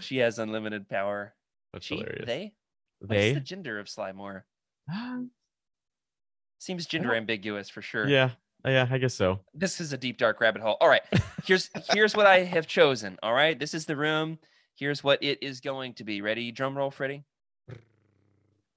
She 0.00 0.16
has 0.18 0.38
unlimited 0.40 0.88
power. 0.88 1.34
That's 1.72 1.86
She, 1.86 1.96
hilarious. 1.96 2.26
they. 2.26 2.54
What's 3.00 3.34
the 3.34 3.40
gender 3.40 3.78
of 3.78 3.88
Sly 3.88 4.12
Moore? 4.12 4.44
Ah, 4.90 5.20
Seems 6.58 6.86
gender 6.86 7.14
ambiguous 7.14 7.70
for 7.70 7.80
sure. 7.82 8.06
Yeah, 8.06 8.30
yeah, 8.64 8.86
I 8.90 8.98
guess 8.98 9.14
so. 9.14 9.40
this 9.54 9.80
is 9.80 9.92
a 9.94 9.96
deep 9.98 10.18
dark 10.18 10.40
rabbit 10.40 10.60
hole. 10.60 10.76
All 10.80 10.88
right, 10.88 11.02
here's 11.44 11.70
here's 11.92 12.14
what 12.14 12.26
I 12.26 12.40
have 12.44 12.66
chosen. 12.66 13.18
All 13.22 13.32
right, 13.32 13.58
this 13.58 13.72
is 13.72 13.86
the 13.86 13.96
room. 13.96 14.38
Here's 14.74 15.02
what 15.02 15.22
it 15.22 15.42
is 15.42 15.60
going 15.60 15.94
to 15.94 16.04
be. 16.04 16.20
Ready? 16.22 16.52
Drum 16.52 16.76
roll, 16.76 16.90
Freddie. 16.90 17.24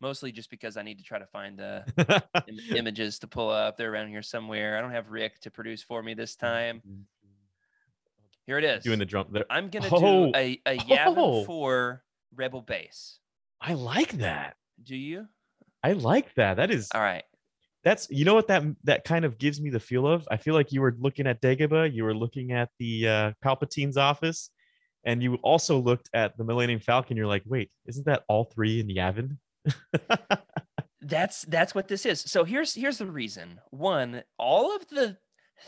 Mostly 0.01 0.32
just 0.34 0.50
because 0.50 0.75
I 0.75 0.82
need 0.82 0.98
to 0.98 1.03
try 1.03 1.18
to 1.20 1.25
find 1.25 1.58
the 1.58 1.86
Im- 2.48 2.75
images 2.77 3.20
to 3.20 3.27
pull 3.27 3.50
up. 3.50 3.77
They're 3.77 3.94
around 3.94 4.10
here 4.10 4.22
somewhere. 4.22 4.77
I 4.77 4.82
don't 4.82 4.92
have 4.92 5.10
Rick 5.12 5.39
to 5.42 5.51
produce 5.51 5.82
for 5.82 6.03
me 6.03 6.13
this 6.13 6.36
time. 6.36 6.82
Here 8.46 8.58
it 8.58 8.65
is. 8.65 8.84
Doing 8.84 9.00
the 9.00 9.06
drum. 9.06 9.27
There. 9.32 9.46
I'm 9.50 9.70
gonna 9.70 9.88
Oh, 9.92 10.32
do 10.32 10.38
a 10.38 10.60
a 10.65 10.77
Yavin 10.77 11.13
oh. 11.18 11.46
Four 11.46 12.03
Rebel 12.36 12.62
base. 12.62 13.20
I 13.65 13.75
like 13.75 14.12
that. 14.13 14.55
Do 14.84 14.96
you? 14.96 15.27
I 15.82 15.93
like 15.93 16.34
that. 16.36 16.58
That 16.58 16.70
is 16.70 16.89
All 16.93 17.01
right. 17.01 17.24
that's 17.84 18.08
you 18.10 18.25
know 18.25 18.34
what 18.34 18.48
that 18.48 18.63
that 18.84 19.05
kind 19.05 19.24
of 19.24 19.38
gives 19.38 19.62
me 19.62 19.70
the 19.70 19.79
feel 19.79 20.05
of. 20.05 20.27
I 20.29 20.38
feel 20.38 20.53
like 20.53 20.74
you 20.74 20.82
were 20.82 20.96
looking 21.00 21.27
at 21.27 21.41
Dagobah, 21.41 21.93
you 21.93 22.03
were 22.03 22.13
looking 22.13 22.51
at 22.51 22.70
the 22.77 23.08
uh, 23.08 23.32
Palpatine's 23.41 23.96
office, 23.96 24.50
and 25.05 25.24
you 25.24 25.36
also 25.36 25.79
looked 25.79 26.10
at 26.13 26.38
the 26.38 26.43
Millennium 26.43 26.82
Falcon. 26.82 27.15
You're 27.15 27.27
like, 27.27 27.43
wait, 27.46 27.72
isn't 27.86 28.05
that 28.05 28.24
all 28.27 28.43
three 28.43 28.82
in 28.82 28.88
Yavin? 28.88 29.38
that's 31.01 31.43
that's 31.43 31.75
what 31.75 31.88
this 31.88 32.05
is 32.05 32.22
so 32.22 32.43
here's 32.43 32.74
here's 32.74 32.98
the 32.98 33.05
reason 33.05 33.60
one 33.72 34.24
all 34.38 34.75
of 34.75 34.88
the 34.88 35.17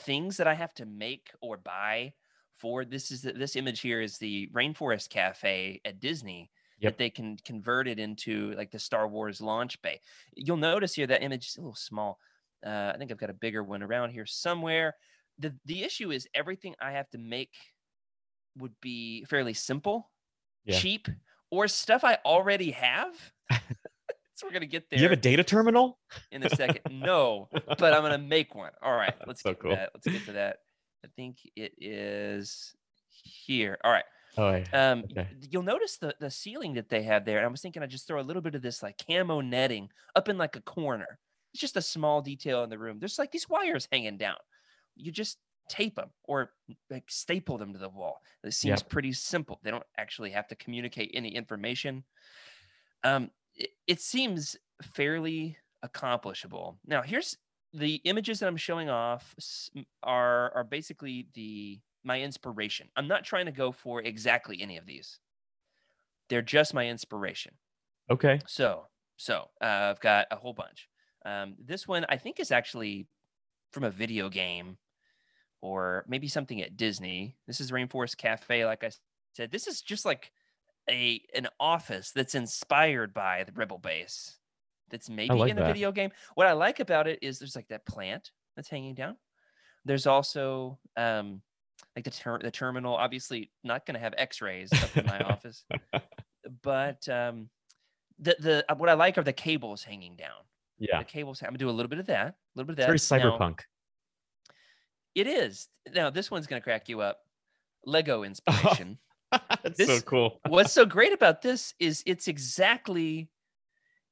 things 0.03 0.37
that 0.37 0.47
i 0.47 0.53
have 0.53 0.73
to 0.73 0.85
make 0.85 1.29
or 1.41 1.57
buy 1.57 2.11
for 2.57 2.85
this 2.85 3.11
is 3.11 3.21
the, 3.21 3.33
this 3.33 3.55
image 3.55 3.81
here 3.81 4.01
is 4.01 4.17
the 4.17 4.49
rainforest 4.53 5.09
cafe 5.09 5.81
at 5.83 5.99
disney 5.99 6.49
Yep. 6.79 6.91
that 6.93 6.97
they 6.97 7.09
can 7.09 7.37
convert 7.45 7.87
it 7.87 7.99
into 7.99 8.51
like 8.57 8.69
the 8.71 8.79
star 8.79 9.07
wars 9.07 9.39
launch 9.39 9.81
bay 9.81 9.99
you'll 10.35 10.57
notice 10.57 10.93
here 10.93 11.07
that 11.07 11.23
image 11.23 11.47
is 11.47 11.55
a 11.57 11.61
little 11.61 11.75
small 11.75 12.19
uh, 12.65 12.91
i 12.93 12.97
think 12.97 13.11
i've 13.11 13.17
got 13.17 13.29
a 13.29 13.33
bigger 13.33 13.63
one 13.63 13.81
around 13.81 14.09
here 14.11 14.25
somewhere 14.25 14.93
the 15.39 15.53
the 15.65 15.83
issue 15.83 16.11
is 16.11 16.27
everything 16.33 16.75
i 16.81 16.91
have 16.91 17.09
to 17.09 17.17
make 17.17 17.53
would 18.57 18.73
be 18.81 19.23
fairly 19.25 19.53
simple 19.53 20.11
Yeah. 20.65 20.77
cheap 20.79 21.07
or 21.49 21.67
stuff 21.69 22.03
i 22.03 22.17
already 22.25 22.71
have 22.71 23.13
so 24.35 24.45
we're 24.45 24.51
gonna 24.51 24.65
get 24.65 24.89
there 24.89 24.99
you 24.99 25.03
have 25.03 25.11
a 25.13 25.21
data 25.21 25.43
terminal? 25.43 25.97
in 26.31 26.43
a 26.43 26.49
second. 26.49 26.81
No, 26.91 27.47
but 27.77 27.93
I'm 27.93 28.01
gonna 28.01 28.17
make 28.17 28.53
one. 28.55 28.71
All 28.81 28.95
right, 28.95 29.13
let's 29.27 29.41
so 29.41 29.51
get 29.51 29.59
cool. 29.61 29.71
to 29.71 29.75
that. 29.77 29.89
Let's 29.93 30.07
get 30.07 30.25
to 30.25 30.31
that. 30.33 30.57
I 31.05 31.07
think 31.15 31.37
it 31.55 31.73
is 31.79 32.73
here. 33.09 33.77
All 33.83 33.91
right. 33.91 34.03
Oh, 34.37 34.51
yeah. 34.55 34.65
Um, 34.73 35.05
Okay. 35.05 35.29
you'll 35.29 35.63
notice 35.63 35.97
the 35.97 36.15
the 36.19 36.31
ceiling 36.31 36.73
that 36.75 36.89
they 36.89 37.03
have 37.03 37.25
there. 37.25 37.37
And 37.37 37.45
I 37.45 37.49
was 37.49 37.61
thinking 37.61 37.83
I'd 37.83 37.89
just 37.89 38.07
throw 38.07 38.21
a 38.21 38.23
little 38.23 38.41
bit 38.41 38.55
of 38.55 38.61
this 38.61 38.83
like 38.83 38.97
camo 39.05 39.41
netting 39.41 39.89
up 40.15 40.29
in 40.29 40.37
like 40.37 40.55
a 40.55 40.61
corner. 40.61 41.19
It's 41.53 41.61
just 41.61 41.77
a 41.77 41.81
small 41.81 42.21
detail 42.21 42.63
in 42.63 42.69
the 42.69 42.77
room. 42.79 42.99
There's 42.99 43.19
like 43.19 43.31
these 43.31 43.49
wires 43.49 43.87
hanging 43.91 44.17
down. 44.17 44.37
You 44.95 45.11
just 45.11 45.39
tape 45.69 45.95
them 45.95 46.11
or 46.23 46.53
like 46.89 47.09
staple 47.09 47.57
them 47.57 47.73
to 47.73 47.79
the 47.79 47.89
wall. 47.89 48.21
This 48.43 48.57
seems 48.57 48.83
pretty 48.83 49.13
simple. 49.13 49.59
They 49.63 49.71
don't 49.71 49.85
actually 49.97 50.31
have 50.31 50.47
to 50.49 50.55
communicate 50.55 51.11
any 51.13 51.35
information. 51.35 52.03
Um, 53.03 53.31
it, 53.53 53.71
it 53.87 54.01
seems 54.01 54.55
fairly 54.81 55.57
accomplishable. 55.83 56.79
Now, 56.85 57.01
here's 57.01 57.37
the 57.73 57.95
images 58.05 58.39
that 58.39 58.47
I'm 58.47 58.57
showing 58.57 58.89
off 58.89 59.35
are 60.03 60.53
are 60.53 60.63
basically 60.63 61.29
the 61.33 61.81
my 62.05 62.21
inspiration. 62.21 62.89
I'm 62.95 63.07
not 63.07 63.23
trying 63.23 63.45
to 63.45 63.51
go 63.51 63.71
for 63.71 64.01
exactly 64.01 64.61
any 64.61 64.77
of 64.77 64.85
these. 64.85 65.19
They're 66.29 66.41
just 66.41 66.73
my 66.73 66.87
inspiration. 66.87 67.53
Okay. 68.09 68.39
So, 68.47 68.85
so 69.17 69.49
uh, 69.61 69.65
I've 69.65 69.99
got 69.99 70.27
a 70.31 70.35
whole 70.35 70.53
bunch. 70.53 70.87
Um, 71.25 71.55
this 71.63 71.87
one 71.87 72.05
I 72.07 72.17
think 72.17 72.39
is 72.39 72.51
actually 72.51 73.07
from 73.71 73.83
a 73.83 73.89
video 73.89 74.29
game 74.29 74.77
or 75.61 76.05
maybe 76.07 76.27
something 76.27 76.61
at 76.61 76.77
Disney. 76.77 77.35
This 77.47 77.59
is 77.59 77.71
Rainforest 77.71 78.17
Cafe. 78.17 78.65
Like 78.65 78.83
I 78.83 78.91
said, 79.33 79.51
this 79.51 79.67
is 79.67 79.81
just 79.81 80.05
like 80.05 80.31
a 80.89 81.21
an 81.33 81.47
office 81.59 82.11
that's 82.11 82.35
inspired 82.35 83.13
by 83.13 83.43
the 83.43 83.51
Rebel 83.53 83.79
Base. 83.79 84.37
That's 84.91 85.09
maybe 85.09 85.33
like 85.33 85.49
in 85.51 85.57
a 85.57 85.61
that. 85.61 85.67
video 85.73 85.91
game. 85.91 86.11
What 86.35 86.47
I 86.47 86.53
like 86.53 86.79
about 86.79 87.07
it 87.07 87.19
is 87.21 87.39
there's 87.39 87.55
like 87.55 87.67
that 87.69 87.85
plant 87.85 88.31
that's 88.55 88.69
hanging 88.69 88.93
down. 88.93 89.17
There's 89.83 90.07
also 90.07 90.79
um, 90.95 91.41
like 91.95 92.05
the 92.05 92.11
ter- 92.11 92.39
the 92.39 92.51
terminal. 92.51 92.95
Obviously, 92.95 93.51
not 93.63 93.85
going 93.85 93.95
to 93.95 93.99
have 93.99 94.13
X-rays 94.17 94.71
up 94.73 94.97
in 94.97 95.05
my 95.05 95.19
office, 95.31 95.63
but 96.63 97.07
um, 97.09 97.49
the 98.19 98.35
the 98.39 98.65
uh, 98.69 98.75
what 98.75 98.89
I 98.89 98.93
like 98.93 99.17
are 99.17 99.23
the 99.23 99.33
cables 99.33 99.83
hanging 99.83 100.15
down. 100.15 100.41
Yeah. 100.77 100.99
The 100.99 101.05
cables. 101.05 101.41
I'm 101.41 101.47
gonna 101.49 101.57
do 101.57 101.69
a 101.69 101.71
little 101.71 101.89
bit 101.89 101.99
of 101.99 102.05
that. 102.07 102.27
A 102.27 102.33
little 102.55 102.67
bit 102.73 102.83
of 102.83 102.93
It's 102.93 103.07
that. 103.09 103.19
very 103.19 103.29
Now, 103.31 103.37
cyberpunk. 103.37 103.59
it 105.15 105.27
is. 105.27 105.67
Now 105.93 106.09
this 106.09 106.29
one's 106.29 106.47
gonna 106.47 106.61
crack 106.61 106.89
you 106.89 107.01
up. 107.01 107.19
Lego 107.85 108.23
inspiration. 108.23 108.97
That's 109.63 109.85
so 109.85 110.01
cool. 110.01 110.39
What's 110.47 110.73
so 110.73 110.85
great 110.85 111.13
about 111.13 111.41
this 111.41 111.73
is 111.79 112.03
it's 112.05 112.27
exactly, 112.27 113.29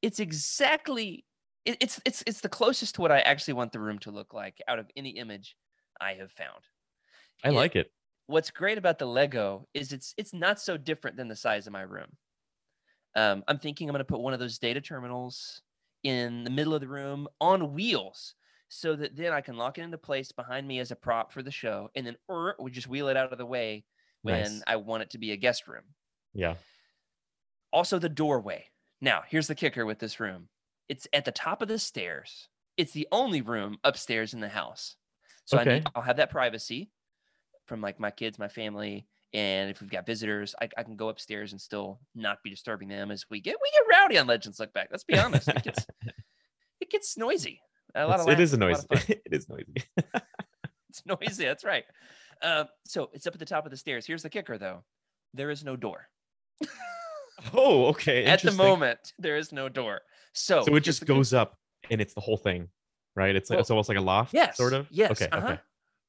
it's 0.02 0.20
exactly, 0.20 1.26
it- 1.66 1.78
it's 1.82 2.00
it's 2.06 2.24
it's 2.28 2.42
the 2.42 2.50
closest 2.50 2.96
to 2.96 3.02
what 3.02 3.12
I 3.12 3.20
actually 3.22 3.56
want 3.56 3.72
the 3.72 3.80
room 3.80 4.00
to 4.00 4.12
look 4.12 4.34
like 4.34 4.62
out 4.68 4.80
of 4.80 4.90
any 4.96 5.12
image 5.12 5.56
I 6.00 6.14
have 6.14 6.32
found. 6.32 6.64
I 7.44 7.50
It- 7.50 7.56
like 7.56 7.76
it. 7.76 7.92
what's 8.28 8.52
great 8.52 8.78
about 8.78 9.00
the 9.00 9.06
Lego 9.08 9.68
is 9.74 9.94
it's 9.94 10.14
it's 10.18 10.34
not 10.34 10.60
so 10.60 10.78
different 10.78 11.18
than 11.18 11.28
the 11.28 11.36
size 11.36 11.68
of 11.68 11.74
my 11.74 11.82
room. 11.82 12.18
Um, 13.16 13.44
I'm 13.48 13.60
thinking 13.60 13.88
I'm 13.90 13.94
going 13.94 14.00
to 14.00 14.06
put 14.06 14.20
one 14.22 14.34
of 14.34 14.40
those 14.40 14.58
data 14.60 14.82
terminals 14.82 15.62
in 16.04 16.44
the 16.44 16.50
middle 16.50 16.74
of 16.74 16.82
the 16.82 16.88
room 16.88 17.28
on 17.40 17.74
wheels, 17.74 18.36
so 18.70 18.96
that 18.96 19.16
then 19.16 19.32
I 19.34 19.42
can 19.42 19.56
lock 19.56 19.78
it 19.78 19.84
into 19.84 19.98
place 19.98 20.32
behind 20.32 20.68
me 20.68 20.80
as 20.80 20.92
a 20.92 20.96
prop 20.96 21.32
for 21.32 21.44
the 21.44 21.52
show, 21.52 21.90
and 21.96 22.06
then 22.06 22.18
er, 22.30 22.56
we 22.60 22.72
just 22.72 22.88
wheel 22.88 23.08
it 23.10 23.18
out 23.18 23.32
of 23.32 23.38
the 23.38 23.46
way 23.46 23.86
when 24.24 24.64
Nice. 24.64 24.64
I 24.66 24.78
want 24.78 25.04
it 25.04 25.12
to 25.12 25.18
be 25.20 25.32
a 25.32 25.38
guest 25.38 25.68
room. 25.68 25.94
Yeah. 26.34 26.56
Also, 27.72 28.00
the 28.00 28.10
doorway. 28.10 28.70
Now, 29.02 29.24
here's 29.28 29.48
the 29.48 29.56
kicker 29.56 29.86
with 29.86 30.00
this 30.00 30.20
room 30.20 30.50
it's 30.90 31.08
at 31.14 31.26
the 31.26 31.32
top 31.32 31.62
of 31.62 31.68
the 31.68 31.80
stairs. 31.80 32.50
It's 32.78 32.92
the 32.94 33.08
only 33.12 33.42
room 33.42 33.78
upstairs 33.84 34.34
in 34.34 34.40
the 34.40 34.50
house. 34.50 34.96
So 35.46 35.58
I 35.58 35.64
need, 35.66 35.88
I'll 35.96 36.02
have 36.02 36.18
that 36.18 36.30
privacy 36.32 36.92
from 37.68 37.82
like 37.82 38.00
my 38.00 38.12
kids, 38.12 38.38
my 38.40 38.48
family. 38.48 39.06
And 39.34 39.70
if 39.72 39.82
we've 39.82 39.90
got 39.90 40.06
visitors, 40.06 40.54
I, 40.62 40.70
I 40.78 40.84
can 40.84 40.96
go 40.96 41.10
upstairs 41.10 41.54
and 41.54 41.60
still 41.62 42.00
not 42.14 42.38
be 42.44 42.50
disturbing 42.52 42.88
them 42.88 43.10
as 43.10 43.26
we 43.32 43.42
get 43.42 43.56
we 43.62 43.72
get 43.72 43.98
rowdy 44.00 44.18
on 44.20 44.28
Legends 44.28 44.60
Look 44.60 44.72
Back. 44.74 44.90
Let's 44.92 45.04
be 45.04 45.18
honest. 45.18 45.48
It 45.48 45.64
gets 45.64 45.86
it 46.82 46.90
gets 46.92 47.18
noisy. 47.18 47.60
A 47.96 48.06
lot 48.06 48.20
It's- 48.20 48.28
of 48.28 48.34
it 48.34 48.40
is 48.40 48.54
a 48.54 48.58
laughs, 48.58 48.86
noisy. 48.92 49.06
fun. 49.06 49.18
it 49.26 49.34
is 49.34 49.50
noisy. 49.50 49.74
It's 50.90 51.02
noisy. 51.08 51.46
That's 51.46 51.64
right. 51.64 51.86
Uh, 52.44 52.66
so 52.86 53.10
it's 53.14 53.26
up 53.26 53.34
at 53.34 53.40
the 53.40 53.46
top 53.48 53.66
of 53.66 53.72
the 53.72 53.78
stairs. 53.78 54.06
Here's 54.06 54.22
the 54.22 54.30
kicker, 54.30 54.60
though. 54.60 54.84
There 55.34 55.50
is 55.50 55.64
no 55.64 55.76
door. 55.76 56.08
oh, 57.54 57.86
okay. 57.88 58.26
At 58.26 58.44
the 58.44 58.52
moment, 58.52 59.00
there 59.18 59.38
is 59.38 59.52
no 59.52 59.70
door. 59.70 60.02
So, 60.34 60.62
So 60.64 60.76
it 60.76 60.82
just 60.82 61.06
goes 61.06 61.34
up 61.34 61.58
and 61.90 62.00
it's 62.00 62.14
the 62.14 62.22
whole 62.22 62.38
thing, 62.38 62.68
right? 63.16 63.36
It's 63.36 63.50
like 63.50 63.58
Well, 63.58 63.62
it's 63.62 63.72
almost 63.72 63.90
like 63.90 63.98
a 63.98 64.02
loft, 64.02 64.34
Yes. 64.36 64.56
sort 64.58 64.74
of. 64.74 64.88
Yes. 64.92 65.12
Okay. 65.12 65.28
uh-huh. 65.32 65.48
Okay. 65.54 65.60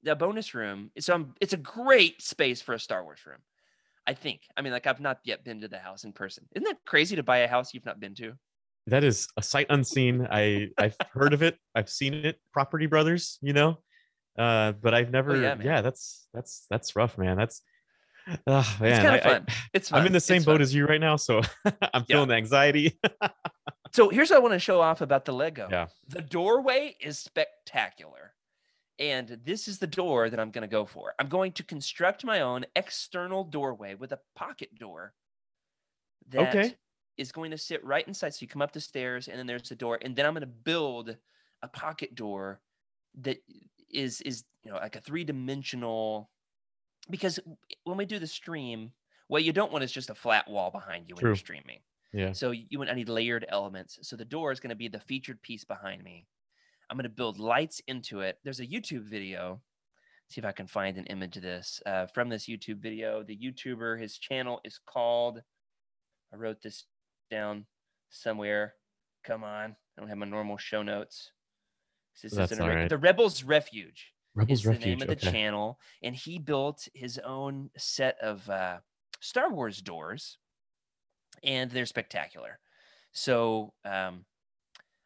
The 0.05 0.15
bonus 0.15 0.55
room. 0.55 0.91
So 0.99 1.15
I'm, 1.15 1.35
it's 1.41 1.53
a 1.55 1.57
great 1.59 2.23
space 2.23 2.61
for 2.63 2.75
a 2.75 2.79
Star 2.79 3.03
Wars 3.03 3.21
room. 3.27 3.39
I 4.07 4.13
think. 4.15 4.43
I 4.57 4.61
mean, 4.63 4.73
like 4.73 4.87
I've 4.87 5.01
not 5.01 5.19
yet 5.25 5.45
been 5.45 5.63
to 5.63 5.69
the 5.69 5.79
house 5.79 6.05
in 6.05 6.13
person. 6.13 6.45
Isn't 6.55 6.65
that 6.65 6.77
crazy 6.85 7.17
to 7.17 7.23
buy 7.23 7.39
a 7.39 7.49
house 7.49 7.73
you've 7.73 7.87
not 7.87 7.99
been 8.01 8.15
to? 8.17 8.35
That 8.87 9.03
is 9.03 9.29
a 9.39 9.43
sight 9.43 9.67
unseen. 9.71 10.29
I 10.31 10.69
I've 10.77 10.97
heard 11.13 11.33
of 11.33 11.43
it. 11.43 11.57
I've 11.75 11.89
seen 11.89 12.13
it. 12.13 12.39
Property 12.53 12.85
Brothers, 12.85 13.39
you 13.41 13.55
know, 13.55 13.79
uh, 14.39 14.73
but 14.73 14.93
I've 14.93 15.11
never. 15.11 15.41
yeah, 15.41 15.57
yeah, 15.59 15.81
that's 15.81 16.27
that's 16.35 16.67
that's 16.69 16.95
rough, 16.95 17.17
man. 17.17 17.39
That's. 17.39 17.63
Oh 18.47 18.77
man, 18.81 18.91
it's 18.93 18.99
kind 19.03 19.09
I, 19.15 19.17
of 19.17 19.23
fun. 19.23 19.47
it's 19.73 19.89
fun. 19.89 20.01
am 20.01 20.07
in 20.07 20.13
the 20.13 20.21
same 20.21 20.37
It's 20.39 20.45
boat 20.47 20.53
fun. 20.55 20.63
as 20.63 20.75
you 20.75 20.87
right 20.87 21.01
now, 21.01 21.17
so 21.17 21.41
I'm 21.65 21.73
Yeah. 21.95 22.01
feeling 22.09 22.29
the 22.29 22.35
anxiety. 22.37 22.99
So 23.93 24.09
here's 24.09 24.31
what 24.31 24.37
I 24.37 24.41
want 24.41 24.55
to 24.55 24.59
show 24.59 24.81
off 24.81 25.03
about 25.03 25.25
the 25.25 25.33
Lego. 25.33 25.69
Yeah. 25.71 25.87
The 26.09 26.21
doorway 26.21 26.97
is 27.01 27.17
spectacular. 27.17 28.34
And 28.99 29.29
this 29.45 29.67
is 29.69 29.79
the 29.79 29.87
door 29.87 30.31
that 30.31 30.39
I'm 30.41 30.51
going 30.51 30.63
to 30.63 30.69
go 30.69 30.85
for. 30.87 31.15
I'm 31.19 31.29
going 31.29 31.53
to 31.53 31.65
construct 31.65 32.25
my 32.25 32.41
own 32.41 32.65
external 32.77 33.45
doorway 33.45 33.95
with 33.95 34.13
a 34.13 34.21
pocket 34.35 34.75
door 34.79 35.15
that 36.29 36.57
is 36.57 36.73
Okay. 36.73 36.79
going 37.33 37.51
to 37.51 37.59
sit 37.59 37.85
right 37.85 38.07
inside. 38.07 38.35
So 38.35 38.43
you 38.43 38.49
come 38.49 38.63
up 38.63 38.73
the 38.73 38.81
stairs 38.81 39.29
and 39.29 39.39
then 39.39 39.47
there's 39.47 39.69
the 39.69 39.77
door. 39.77 39.99
And 40.03 40.17
then 40.17 40.27
I'm 40.27 40.35
going 40.35 40.41
to 40.43 40.47
build 40.47 41.17
a 41.63 41.69
pocket 41.69 42.15
door 42.15 42.61
that 43.17 43.39
is 43.91 44.21
is 44.23 44.45
you 44.65 44.71
know 44.73 44.77
like 44.79 44.97
a 44.97 45.01
three-dimensional 45.01 46.31
because 47.11 47.41
when 47.85 47.99
we 47.99 48.07
do 48.07 48.19
the 48.19 48.27
stream, 48.29 48.93
what 49.29 49.45
you 49.45 49.53
don't 49.53 49.73
want 49.73 49.85
is 49.85 49.93
just 49.93 50.11
a 50.11 50.15
flat 50.17 50.49
wall 50.51 50.71
behind 50.71 51.09
you 51.09 51.17
when 51.17 51.27
you're 51.27 51.35
streaming. 51.35 51.81
Yeah. 52.13 52.35
So 52.35 52.53
you 52.53 52.79
would 52.81 52.89
I 52.91 52.95
need 52.95 53.09
layered 53.11 53.47
elements. 53.49 53.99
So 54.03 54.17
the 54.17 54.25
door 54.27 54.53
is 54.53 54.61
going 54.61 54.71
to 54.71 54.77
be 54.77 54.89
the 54.89 55.01
featured 55.01 55.43
piece 55.43 55.65
behind 55.65 56.05
me. 56.05 56.29
I'm 56.89 56.97
going 56.97 57.05
to 57.05 57.09
build 57.09 57.39
lights 57.39 57.81
into 57.87 58.21
it. 58.21 58.39
There's 58.45 58.61
a 58.61 58.67
YouTube 58.67 59.05
video. 59.05 59.61
See 60.29 60.41
if 60.41 60.45
I 60.45 60.53
can 60.53 60.67
find 60.67 60.97
an 60.97 61.07
image 61.07 61.37
of 61.37 61.43
this 61.43 61.81
uh, 61.87 62.07
from 62.07 62.29
this 62.29 62.47
YouTube 62.49 62.79
video. 62.79 63.23
The 63.23 63.37
YouTuber, 63.37 64.01
his 64.01 64.19
channel 64.19 64.61
is 64.65 64.81
called. 64.87 65.41
I 66.33 66.37
wrote 66.37 66.63
this 66.63 66.85
down 67.31 67.67
somewhere. 68.11 68.75
Come 69.25 69.45
on, 69.45 69.77
I 69.97 70.01
don't 70.01 70.09
have 70.09 70.19
my 70.19 70.27
normal 70.27 70.57
show 70.57 70.83
notes. 70.83 71.31
This 72.23 72.33
That's 72.33 72.53
isn't 72.53 72.67
right. 72.67 72.89
the 72.89 72.99
Rebels 72.99 73.43
Refuge 73.43 74.13
Rebels 74.35 74.59
is 74.61 74.65
the 74.65 74.87
name 74.87 75.03
of 75.03 75.09
the 75.09 75.15
okay. 75.15 75.31
channel, 75.31 75.79
and 76.03 76.15
he 76.15 76.39
built 76.39 76.89
his 76.95 77.19
own 77.19 77.71
set 77.77 78.17
of 78.21 78.49
uh, 78.49 78.79
Star 79.21 79.53
Wars 79.53 79.81
doors, 79.81 80.39
and 81.43 81.71
they're 81.71 81.87
spectacular. 81.87 82.59
So 83.13 83.73
um, 83.85 84.25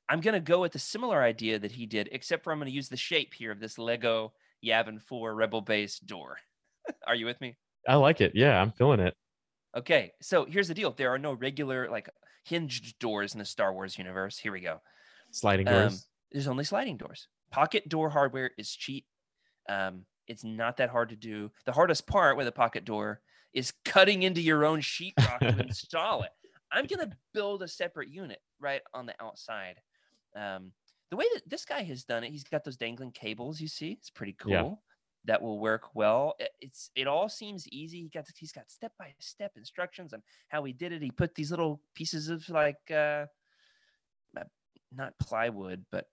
I'm 0.09 0.21
gonna 0.21 0.41
go 0.41 0.61
with 0.61 0.75
a 0.75 0.79
similar 0.79 1.23
idea 1.23 1.59
that 1.59 1.73
he 1.73 1.87
did, 1.87 2.09
except 2.13 2.43
for 2.45 2.53
I'm 2.53 2.59
gonna 2.59 2.71
use 2.71 2.89
the 2.89 2.97
shape 2.97 3.35
here 3.35 3.53
of 3.53 3.61
this 3.61 3.79
Lego 3.79 4.33
Yavin 4.65 5.01
4 5.03 5.35
Rebel 5.35 5.61
Base 5.61 5.99
door. 5.99 6.39
Are 7.07 7.15
you 7.15 7.27
with 7.27 7.41
me? 7.41 7.57
I 7.87 7.97
like 7.97 8.21
it. 8.21 8.33
Yeah, 8.35 8.61
I'm 8.61 8.73
feeling 8.73 9.01
it. 9.01 9.15
Okay, 9.77 10.13
so 10.23 10.45
here's 10.47 10.69
the 10.69 10.75
deal: 10.75 10.93
there 10.93 11.11
are 11.13 11.19
no 11.19 11.33
regular 11.35 11.91
like 11.91 12.09
hinged 12.45 12.99
doors 12.99 13.35
in 13.35 13.39
the 13.39 13.45
Star 13.45 13.73
Wars 13.73 13.99
universe. 13.99 14.39
Here 14.39 14.53
we 14.53 14.61
go. 14.61 14.81
Sliding 15.31 15.69
Um, 15.69 15.75
doors. 15.75 16.07
there's 16.33 16.49
only 16.49 16.65
sliding 16.65 16.97
doors. 16.97 17.29
Pocket 17.51 17.89
door 17.89 18.09
hardware 18.11 18.51
is 18.57 18.71
cheap. 18.75 19.05
Um, 19.69 20.07
it's 20.27 20.45
not 20.45 20.79
that 20.79 20.89
hard 20.91 21.11
to 21.11 21.17
do. 21.17 21.51
The 21.67 21.73
hardest 21.73 22.07
part 22.07 22.37
with 22.37 22.47
a 22.47 22.53
pocket 22.53 22.85
door 22.85 23.21
is 23.53 23.73
cutting 23.85 24.23
into 24.23 24.41
your 24.41 24.65
own 24.65 24.81
sheetrock 24.81 25.41
to 25.41 25.59
install 25.67 26.23
it. 26.23 26.31
I'm 26.73 26.87
gonna 26.87 27.11
build 27.35 27.63
a 27.63 27.69
separate 27.69 28.09
unit 28.09 28.41
right 28.61 28.83
on 28.95 29.05
the 29.07 29.15
outside. 29.21 29.77
Um, 30.37 30.73
the 31.11 31.17
way 31.17 31.25
that 31.35 31.49
this 31.49 31.65
guy 31.65 31.83
has 31.83 32.05
done 32.05 32.25
it, 32.25 32.31
he's 32.31 32.45
got 32.45 32.65
those 32.65 32.77
dangling 32.77 33.13
cables. 33.13 33.61
You 33.61 33.69
see, 33.69 33.93
it's 33.93 34.11
pretty 34.11 34.35
cool. 34.35 34.53
Yeah. 34.53 34.71
That 35.25 35.43
will 35.43 35.59
work 35.59 35.95
well. 35.95 36.35
It- 36.39 36.53
It's 36.61 36.91
it 36.95 37.07
all 37.07 37.29
seems 37.29 37.67
easy. 37.69 38.03
He 38.03 38.09
got 38.09 38.27
he's 38.37 38.53
got 38.53 38.71
step 38.71 38.93
by 38.99 39.15
step 39.19 39.53
instructions 39.57 40.13
on 40.13 40.23
how 40.49 40.65
he 40.65 40.73
did 40.73 40.93
it. 40.93 41.03
He 41.03 41.11
put 41.11 41.35
these 41.35 41.51
little 41.51 41.81
pieces 41.95 42.29
of 42.29 42.49
like 42.49 42.79
uh, 42.91 43.27
uh, 44.37 44.45
not 44.93 45.19
plywood, 45.19 45.85
but 45.91 46.07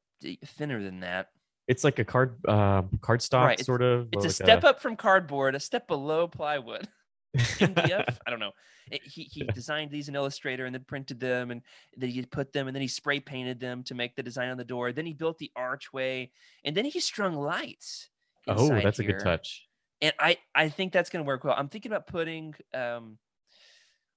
thinner 0.46 0.82
than 0.82 1.00
that. 1.02 1.30
It's 1.68 1.84
like 1.84 2.00
a 2.00 2.06
card 2.06 2.38
uh, 2.48 2.84
card 3.02 3.22
stock 3.22 3.48
Right, 3.48 3.60
sort 3.60 3.82
of. 3.82 4.10
It's 4.12 4.26
a 4.26 4.28
like 4.28 4.36
step 4.36 4.64
up 4.64 4.82
from 4.82 4.96
cardboard, 4.96 5.56
a 5.56 5.60
step 5.60 5.88
below 5.88 6.28
plywood. 6.28 6.88
MDF. 7.60 8.18
I 8.26 8.30
don't 8.30 8.40
know. 8.40 8.52
He 9.04 9.24
he 9.24 9.44
designed 9.54 9.92
these 9.92 10.10
in 10.10 10.16
Illustrator 10.16 10.66
and 10.66 10.74
then 10.74 10.84
printed 10.84 11.20
them, 11.20 11.52
and 11.52 11.62
then 11.98 12.10
he 12.10 12.22
put 12.26 12.54
them, 12.54 12.68
and 12.68 12.76
then 12.76 12.82
he 12.82 12.88
spray 12.88 13.20
painted 13.20 13.60
them 13.60 13.84
to 13.84 13.96
make 13.96 14.16
the 14.16 14.24
design 14.24 14.50
on 14.50 14.58
the 14.58 14.66
door. 14.66 14.92
Then 14.92 15.06
he 15.06 15.14
built 15.14 15.38
the 15.38 15.52
archway, 15.56 16.32
and 16.64 16.76
then 16.76 16.86
he 16.86 17.00
strung 17.00 17.36
lights. 17.36 18.10
oh, 18.48 18.70
that's 18.70 19.00
a 19.00 19.04
good 19.04 19.20
touch. 19.20 19.68
And 20.02 20.14
I 20.20 20.38
I 20.54 20.70
think 20.70 20.94
that's 20.94 21.10
going 21.10 21.24
to 21.24 21.28
work 21.28 21.44
well. 21.44 21.56
I'm 21.58 21.70
thinking 21.70 21.92
about 21.92 22.08
putting 22.08 22.54
um 22.74 23.18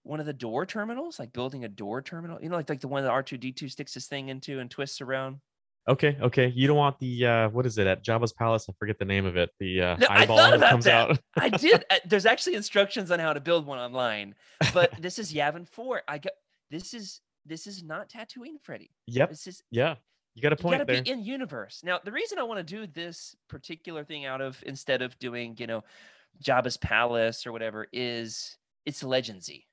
one 0.02 0.20
of 0.20 0.26
the 0.26 0.32
door 0.32 0.64
terminals, 0.64 1.18
like 1.18 1.32
building 1.32 1.64
a 1.64 1.68
door 1.68 2.02
terminal. 2.02 2.38
You 2.42 2.48
know, 2.48 2.56
like 2.56 2.68
like 2.68 2.80
the 2.80 2.88
one 2.88 3.04
that 3.04 3.10
R2D2 3.10 3.70
sticks 3.70 3.94
his 3.94 4.06
thing 4.06 4.28
into 4.28 4.60
and 4.60 4.70
twists 4.70 5.00
around. 5.00 5.40
Okay, 5.88 6.18
okay. 6.20 6.48
You 6.54 6.66
don't 6.66 6.76
want 6.76 6.98
the 6.98 7.26
uh 7.26 7.48
what 7.48 7.64
is 7.64 7.78
it 7.78 7.86
at 7.86 8.04
Jabba's 8.04 8.32
palace? 8.32 8.66
I 8.68 8.74
forget 8.78 8.98
the 8.98 9.04
name 9.06 9.24
of 9.24 9.36
it. 9.36 9.50
The 9.58 9.80
uh 9.82 9.96
No, 9.96 10.06
I 10.10 10.22
eyeball 10.22 10.36
thought 10.36 10.50
that 10.50 10.56
about 10.58 10.70
comes 10.70 10.84
that. 10.84 11.10
out. 11.10 11.18
I 11.38 11.48
did. 11.48 11.84
uh, 11.90 11.96
There's 12.06 12.26
actually 12.26 12.56
instructions 12.56 13.10
on 13.10 13.18
how 13.18 13.32
to 13.32 13.40
build 13.40 13.64
one 13.66 13.78
online, 13.78 14.34
but 14.74 14.92
this 15.00 15.18
is 15.18 15.32
Yavin 15.32 15.66
Four. 15.66 16.02
I 16.06 16.18
got 16.18 16.32
this 16.70 16.92
is 16.92 17.20
this 17.46 17.66
is 17.66 17.82
not 17.82 18.10
Tatooine, 18.10 18.60
Freddy. 18.62 18.90
Yep. 19.06 19.30
This 19.30 19.46
is 19.46 19.62
Yeah. 19.70 19.94
You 20.34 20.42
got 20.42 20.52
a 20.52 20.56
you 20.56 20.62
point 20.62 20.78
gotta 20.78 20.92
there. 20.92 21.02
be 21.02 21.10
in 21.10 21.24
universe. 21.24 21.80
Now, 21.82 21.98
the 22.04 22.12
reason 22.12 22.38
I 22.38 22.42
want 22.44 22.58
to 22.58 22.76
do 22.76 22.86
this 22.86 23.34
particular 23.48 24.04
thing 24.04 24.24
out 24.26 24.40
of 24.40 24.62
instead 24.66 25.00
of 25.02 25.18
doing, 25.18 25.56
you 25.58 25.66
know, 25.66 25.82
Jabba's 26.44 26.76
palace 26.76 27.44
or 27.46 27.50
whatever 27.52 27.88
is 27.92 28.56
it's 28.86 29.02
legendsy. 29.02 29.64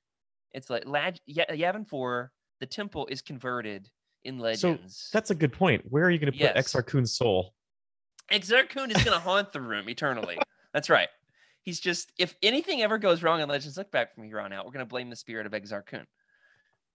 It's 0.53 0.69
like 0.69 0.85
Ya- 0.87 1.43
Yavin 1.51 1.85
4, 1.85 2.31
the 2.61 2.65
temple 2.65 3.05
is 3.11 3.21
converted 3.21 3.89
in 4.25 4.39
legends. 4.39 5.07
So 5.09 5.17
That's 5.17 5.31
a 5.31 5.35
good 5.35 5.53
point. 5.53 5.83
Where 5.89 6.03
are 6.05 6.09
you 6.09 6.19
going 6.19 6.31
to 6.31 6.37
put 6.37 6.55
Yes. 6.55 6.73
Exar 6.73 6.85
Kun's 6.85 7.15
soul? 7.15 7.53
Exar 8.31 8.67
Kun 8.67 8.91
is 8.91 9.03
going 9.03 9.13
to 9.17 9.19
haunt 9.19 9.53
the 9.53 9.61
room 9.61 9.87
eternally. 9.89 10.37
That's 10.73 10.89
right. 10.89 11.09
He's 11.61 11.79
just, 11.79 12.11
if 12.19 12.35
anything 12.43 12.81
ever 12.81 12.97
goes 12.97 13.23
wrong 13.23 13.41
in 13.41 13.49
Legends 13.49 13.77
Look 13.77 13.91
Back 13.91 14.13
from 14.13 14.23
here 14.23 14.39
on 14.39 14.53
out, 14.53 14.65
we're 14.65 14.71
going 14.71 14.85
to 14.85 14.89
blame 14.89 15.09
the 15.09 15.15
spirit 15.15 15.45
of 15.45 15.51
Exar 15.53 15.85
Kun, 15.85 16.05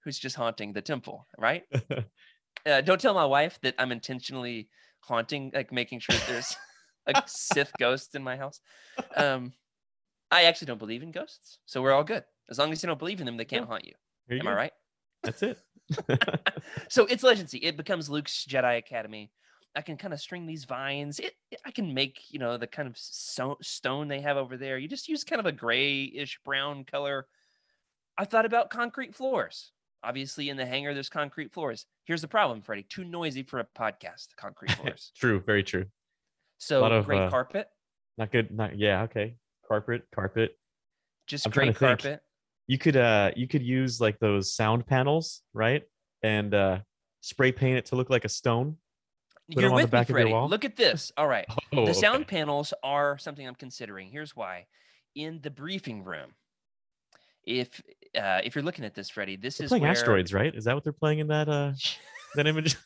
who's 0.04 0.18
just 0.18 0.37
haunting 0.37 0.72
the 0.72 0.82
temple, 0.82 1.26
right? 1.38 1.64
uh, 2.66 2.80
don't 2.82 3.00
tell 3.00 3.14
my 3.14 3.25
wife 3.25 3.58
that 3.62 3.75
I'm 3.78 3.90
intentionally 3.92 4.68
haunting, 5.00 5.50
like 5.54 5.72
making 5.72 6.00
sure 6.00 6.14
there's 6.28 6.56
a 7.06 7.22
Sith 7.26 7.72
ghost 7.78 8.14
in 8.14 8.22
my 8.22 8.37
house. 8.37 8.60
Um, 9.16 9.52
I 10.30 10.44
actually 10.44 10.66
don't 10.66 10.78
believe 10.78 11.02
in 11.02 11.10
ghosts, 11.10 11.58
so 11.66 11.82
we're 11.82 11.92
all 11.92 12.04
good. 12.04 12.22
As 12.49 12.58
long 12.58 12.70
as 12.70 12.82
you 12.82 12.87
don't 12.87 12.99
believe 12.99 13.18
in 13.20 13.26
them, 13.26 13.37
they 13.37 13.44
can't 13.44 13.62
Yeah. 13.62 13.66
haunt 13.66 13.84
you. 13.84 13.94
Am 14.38 14.46
I 14.46 14.54
right? 14.54 14.72
That's 15.22 15.42
it. 15.42 15.58
so 16.88 17.06
it's 17.06 17.22
legendsy. 17.22 17.60
It 17.62 17.76
becomes 17.76 18.08
Luke's 18.08 18.46
Jedi 18.48 18.78
Academy. 18.78 19.30
I 19.76 19.82
can 19.82 19.96
kind 19.96 20.12
of 20.12 20.20
string 20.20 20.46
these 20.46 20.64
vines. 20.64 21.20
It, 21.20 21.34
I 21.64 21.70
can 21.70 21.94
make 21.94 22.20
you 22.30 22.38
know 22.38 22.56
the 22.56 22.66
kind 22.66 22.88
of 22.88 22.96
so, 22.96 23.56
stone 23.62 24.08
they 24.08 24.20
have 24.20 24.36
over 24.36 24.56
there. 24.56 24.78
You 24.78 24.88
just 24.88 25.08
use 25.08 25.24
kind 25.24 25.40
of 25.40 25.46
a 25.46 25.52
grayish 25.52 26.40
brown 26.44 26.84
color. 26.84 27.26
I 28.18 28.24
thought 28.24 28.46
about 28.46 28.70
concrete 28.70 29.14
floors. 29.14 29.72
Obviously, 30.02 30.48
in 30.48 30.56
the 30.56 30.66
hangar, 30.66 30.94
there's 30.94 31.10
concrete 31.10 31.52
floors. 31.52 31.86
Here's 32.04 32.22
the 32.22 32.28
problem, 32.28 32.62
Freddie. 32.62 32.84
Too 32.84 33.04
noisy 33.04 33.42
for 33.42 33.60
a 33.60 33.66
podcast. 33.78 34.28
Concrete 34.36 34.72
floors. 34.76 35.12
true. 35.16 35.40
Very 35.40 35.62
true. 35.62 35.86
So 36.58 36.84
of, 36.84 37.06
gray 37.06 37.18
uh, 37.18 37.30
carpet, 37.30 37.68
Not 38.18 38.32
good. 38.32 38.50
Not 38.50 38.78
yeah. 38.78 39.02
Okay. 39.02 39.36
Carpet. 39.66 40.02
Carpet. 40.14 40.58
just 41.26 41.46
I'm 41.46 41.52
gray 41.52 41.66
to 41.66 41.74
think. 41.74 42.20
You 42.70 42.78
could 42.78 42.96
uh 42.96 43.32
you 43.34 43.48
could 43.48 43.64
use 43.64 44.00
like 44.00 44.20
those 44.20 44.54
sound 44.54 44.86
panels, 44.86 45.42
right? 45.52 45.82
And 46.22 46.54
uh 46.54 46.78
spray 47.20 47.50
paint 47.50 47.78
it 47.78 47.86
to 47.86 47.96
look 47.96 48.10
like 48.10 48.24
a 48.24 48.28
stone. 48.28 48.76
Put 49.52 49.62
You're 49.62 49.70
'em 49.70 49.72
on 49.72 49.78
the 49.80 49.86
with 49.86 49.92
me, 49.92 49.98
back 49.98 50.04
of 50.08 50.10
your 50.10 50.28
Freddie. 50.28 50.48
Look 50.48 50.64
at 50.64 50.76
this. 50.76 51.10
All 51.16 51.26
right. 51.26 51.46
Oh, 51.72 51.84
the 51.84 51.90
okay. 51.90 51.92
sound 51.92 52.28
panels 52.28 52.72
are 52.84 53.18
something 53.18 53.44
I'm 53.44 53.56
considering. 53.56 54.08
Here's 54.08 54.36
why. 54.36 54.66
In 55.16 55.40
the 55.42 55.50
briefing 55.50 56.04
room, 56.04 56.30
if 57.44 57.82
uh, 58.16 58.40
if 58.44 58.54
you're 58.54 58.62
looking 58.62 58.84
at 58.84 58.94
this, 58.94 59.10
Freddie, 59.10 59.34
this 59.34 59.58
They're 59.58 59.64
is 59.64 59.70
playing 59.70 59.82
where 59.82 59.90
asteroids, 59.90 60.32
right? 60.32 60.54
Is 60.54 60.62
that 60.66 60.76
what 60.76 60.84
they're 60.84 60.92
playing 60.92 61.18
in 61.18 61.26
that 61.26 61.48
uh 61.48 61.72
that 62.36 62.46
image? 62.46 62.76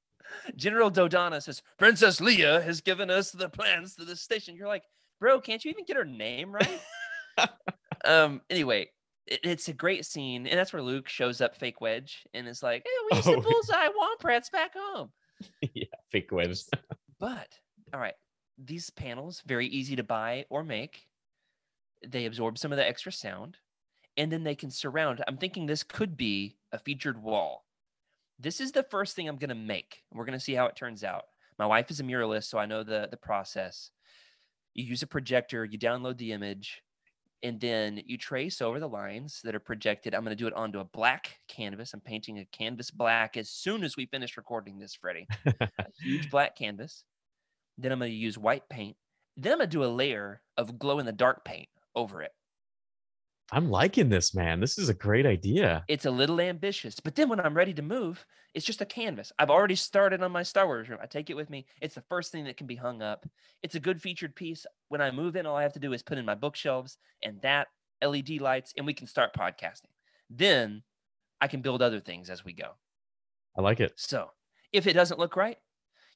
General 0.56 0.90
Dodonna 0.90 1.42
says 1.42 1.62
Princess 1.78 2.20
Leia 2.20 2.62
has 2.62 2.82
given 2.82 3.08
us 3.10 3.30
the 3.30 3.48
plans 3.48 3.94
to 3.96 4.04
the 4.04 4.16
station. 4.16 4.54
You're 4.54 4.68
like, 4.68 4.84
bro, 5.18 5.40
can't 5.40 5.64
you 5.64 5.70
even 5.70 5.86
get 5.86 5.96
her 5.96 6.04
name 6.04 6.52
right? 6.52 6.80
um. 8.04 8.42
Anyway, 8.50 8.90
it, 9.26 9.40
it's 9.44 9.68
a 9.68 9.72
great 9.72 10.04
scene, 10.06 10.46
and 10.46 10.58
that's 10.58 10.72
where 10.72 10.82
Luke 10.82 11.08
shows 11.08 11.40
up, 11.40 11.56
fake 11.56 11.80
wedge, 11.80 12.26
and 12.34 12.46
is 12.48 12.62
like, 12.62 12.84
"Hey, 12.84 12.90
we 13.10 13.16
used 13.16 13.28
Oh, 13.30 13.36
the 13.36 13.40
bullseye 13.40 13.88
Womprats 13.88 14.50
back 14.50 14.72
home." 14.76 15.10
yeah, 15.74 15.84
fake 16.08 16.30
wedge. 16.32 16.64
But 17.18 17.58
all 17.92 18.00
right, 18.00 18.14
these 18.58 18.90
panels 18.90 19.42
very 19.46 19.66
easy 19.66 19.96
to 19.96 20.02
buy 20.02 20.44
or 20.50 20.64
make. 20.64 21.06
They 22.06 22.26
absorb 22.26 22.58
some 22.58 22.72
of 22.72 22.78
the 22.78 22.86
extra 22.86 23.12
sound, 23.12 23.56
and 24.16 24.30
then 24.30 24.44
they 24.44 24.54
can 24.54 24.70
surround. 24.70 25.22
I'm 25.26 25.36
thinking 25.36 25.66
this 25.66 25.82
could 25.82 26.16
be 26.16 26.56
a 26.72 26.78
featured 26.78 27.22
wall. 27.22 27.64
This 28.38 28.60
is 28.60 28.72
the 28.72 28.84
first 28.84 29.14
thing 29.16 29.28
I'm 29.28 29.36
gonna 29.36 29.54
make. 29.54 30.02
We're 30.12 30.24
gonna 30.24 30.40
see 30.40 30.54
how 30.54 30.66
it 30.66 30.76
turns 30.76 31.04
out. 31.04 31.24
My 31.58 31.66
wife 31.66 31.90
is 31.90 32.00
a 32.00 32.04
muralist, 32.04 32.44
so 32.44 32.58
I 32.58 32.66
know 32.66 32.82
the 32.82 33.08
the 33.10 33.16
process. 33.16 33.90
You 34.72 34.84
use 34.84 35.02
a 35.02 35.06
projector, 35.06 35.64
you 35.64 35.78
download 35.78 36.16
the 36.16 36.32
image, 36.32 36.80
and 37.42 37.60
then 37.60 38.02
you 38.06 38.18
trace 38.18 38.60
over 38.60 38.78
the 38.78 38.88
lines 38.88 39.40
that 39.44 39.54
are 39.54 39.60
projected. 39.60 40.14
I'm 40.14 40.24
going 40.24 40.36
to 40.36 40.42
do 40.42 40.46
it 40.46 40.54
onto 40.54 40.80
a 40.80 40.84
black 40.84 41.38
canvas. 41.48 41.94
I'm 41.94 42.00
painting 42.00 42.38
a 42.38 42.44
canvas 42.46 42.90
black 42.90 43.36
as 43.36 43.50
soon 43.50 43.82
as 43.82 43.96
we 43.96 44.06
finish 44.06 44.36
recording 44.36 44.78
this, 44.78 44.94
Freddie. 44.94 45.26
a 45.46 45.68
huge 46.00 46.30
black 46.30 46.56
canvas. 46.56 47.04
Then 47.78 47.92
I'm 47.92 47.98
going 47.98 48.10
to 48.10 48.16
use 48.16 48.36
white 48.36 48.68
paint. 48.68 48.96
Then 49.36 49.52
I'm 49.52 49.58
going 49.58 49.70
to 49.70 49.76
do 49.76 49.84
a 49.84 49.86
layer 49.86 50.42
of 50.58 50.78
glow 50.78 50.98
in 50.98 51.06
the 51.06 51.12
dark 51.12 51.44
paint 51.44 51.68
over 51.94 52.22
it. 52.22 52.32
I'm 53.52 53.70
liking 53.70 54.08
this, 54.08 54.34
man. 54.34 54.60
This 54.60 54.78
is 54.78 54.88
a 54.88 54.94
great 54.94 55.26
idea. 55.26 55.84
It's 55.88 56.06
a 56.06 56.10
little 56.10 56.40
ambitious, 56.40 57.00
but 57.00 57.16
then 57.16 57.28
when 57.28 57.40
I'm 57.40 57.56
ready 57.56 57.74
to 57.74 57.82
move, 57.82 58.24
it's 58.54 58.66
just 58.66 58.80
a 58.80 58.86
canvas. 58.86 59.32
I've 59.38 59.50
already 59.50 59.74
started 59.74 60.22
on 60.22 60.30
my 60.30 60.42
Star 60.42 60.66
Wars 60.66 60.88
room. 60.88 61.00
I 61.02 61.06
take 61.06 61.30
it 61.30 61.36
with 61.36 61.50
me. 61.50 61.66
It's 61.80 61.94
the 61.94 62.00
first 62.02 62.30
thing 62.30 62.44
that 62.44 62.56
can 62.56 62.66
be 62.66 62.76
hung 62.76 63.02
up. 63.02 63.26
It's 63.62 63.74
a 63.74 63.80
good 63.80 64.00
featured 64.00 64.36
piece. 64.36 64.66
When 64.88 65.00
I 65.00 65.10
move 65.10 65.34
in, 65.34 65.46
all 65.46 65.56
I 65.56 65.62
have 65.62 65.72
to 65.72 65.80
do 65.80 65.92
is 65.92 66.02
put 66.02 66.18
in 66.18 66.24
my 66.24 66.34
bookshelves 66.34 66.98
and 67.22 67.40
that 67.42 67.68
LED 68.02 68.40
lights, 68.40 68.72
and 68.76 68.86
we 68.86 68.94
can 68.94 69.06
start 69.06 69.34
podcasting. 69.34 69.92
Then 70.28 70.82
I 71.40 71.48
can 71.48 71.60
build 71.60 71.82
other 71.82 72.00
things 72.00 72.30
as 72.30 72.44
we 72.44 72.52
go. 72.52 72.70
I 73.56 73.62
like 73.62 73.80
it. 73.80 73.92
So 73.96 74.30
if 74.72 74.86
it 74.86 74.92
doesn't 74.92 75.18
look 75.18 75.36
right, 75.36 75.58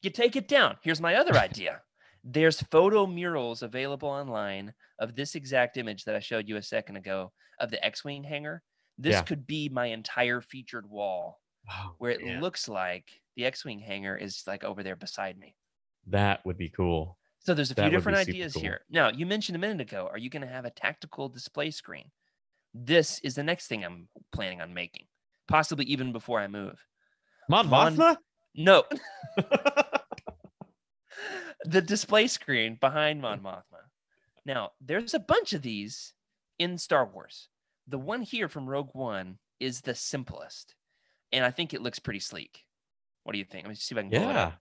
you 0.03 0.11
take 0.11 0.37
it 0.37 0.49
down. 0.49 0.77
Here's 0.83 1.01
my 1.01 1.17
other 1.17 1.35
idea. 1.39 1.83
There's 2.25 2.61
photo 2.63 3.07
murals 3.07 3.63
available 3.63 4.09
online 4.09 4.75
of 4.99 5.15
this 5.15 5.35
exact 5.37 5.77
image 5.77 6.05
that 6.05 6.17
I 6.17 6.21
showed 6.21 6.49
you 6.49 6.57
a 6.57 6.63
second 6.63 6.97
ago 6.97 7.33
of 7.61 7.71
the 7.71 7.85
X-wing 7.85 8.25
hangar. 8.25 8.63
This 8.99 9.17
Yeah. 9.17 9.23
could 9.23 9.47
be 9.47 9.69
my 9.69 9.87
entire 9.87 10.41
featured 10.41 10.89
wall 10.89 11.41
Wow, 11.69 11.95
where 11.99 12.13
it 12.13 12.23
man, 12.23 12.41
looks 12.41 12.69
like 12.69 13.23
the 13.37 13.47
X-wing 13.47 13.81
hangar 13.81 14.17
is 14.17 14.45
like 14.47 14.65
over 14.65 14.83
there 14.83 14.97
beside 14.97 15.39
me. 15.39 15.57
that 16.07 16.45
would 16.45 16.57
be 16.59 16.69
cool. 16.69 17.19
So 17.41 17.53
there's 17.55 17.71
a 17.71 17.75
That 17.75 17.83
few 17.83 17.91
different 17.91 18.17
ideas 18.17 18.55
cool. 18.55 18.63
here. 18.63 18.85
Now, 18.89 19.11
you 19.11 19.27
mentioned 19.27 19.57
a 19.57 19.59
minute 19.59 19.81
ago, 19.81 20.09
are 20.11 20.19
you 20.19 20.31
going 20.31 20.43
to 20.43 20.49
have 20.49 20.65
a 20.65 20.71
tactical 20.71 21.29
display 21.29 21.71
screen? 21.71 22.11
This 22.75 23.21
is 23.21 23.35
the 23.35 23.43
next 23.45 23.69
thing 23.69 23.85
I'm 23.85 24.09
planning 24.33 24.61
on 24.61 24.75
making, 24.75 25.07
possibly 25.49 25.85
even 25.87 26.13
before 26.13 26.41
I 26.41 26.49
move. 26.49 26.87
Mon 27.49 27.69
Mon- 27.69 27.97
No, 28.55 28.85
the 31.65 31.81
display 31.81 32.27
screen 32.27 32.77
behind 32.81 33.21
Mon 33.21 33.41
Mothma. 33.41 33.83
Now, 34.47 34.71
there's 34.81 35.15
a 35.15 35.19
bunch 35.19 35.53
of 35.53 35.63
these 35.63 36.13
in 36.59 36.79
Star 36.79 37.07
Wars. 37.07 37.49
The 37.89 37.99
one 37.99 38.23
here 38.23 38.49
from 38.49 38.69
Rogue 38.69 38.91
One 38.93 39.39
is 39.61 39.81
the 39.81 39.95
simplest, 39.95 40.75
and 41.33 41.45
I 41.45 41.51
think 41.51 41.75
it 41.75 41.83
looks 41.83 41.99
pretty 41.99 42.21
sleek. 42.21 42.63
What 43.25 43.33
do 43.33 43.39
you 43.39 43.45
think? 43.45 43.65
Let 43.65 43.71
me 43.71 43.75
see 43.77 43.95
if 43.95 43.99
I 43.99 44.03
can 44.03 44.11
pull 44.11 44.31
it 44.31 44.33
yeah. 44.33 44.53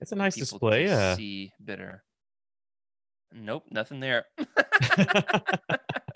It's 0.00 0.12
a 0.12 0.16
nice 0.16 0.34
People 0.34 0.58
display. 0.58 0.88
Uh, 0.88 1.16
see 1.16 1.52
better. 1.60 2.04
Nope, 3.32 3.64
nothing 3.70 4.00
there. 4.00 4.24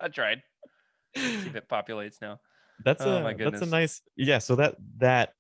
I 0.01 0.09
tried. 0.13 0.43
See 1.17 1.47
if 1.47 1.57
it 1.57 1.69
populates 1.69 2.23
now. 2.23 2.39
that's 2.85 3.03
Oh 3.03 3.27
a 3.27 3.35
that's 3.37 3.63
a 3.63 3.67
nice 3.67 4.01
yeah. 4.17 4.39
So 4.39 4.57
that 4.57 4.77
that 4.99 5.35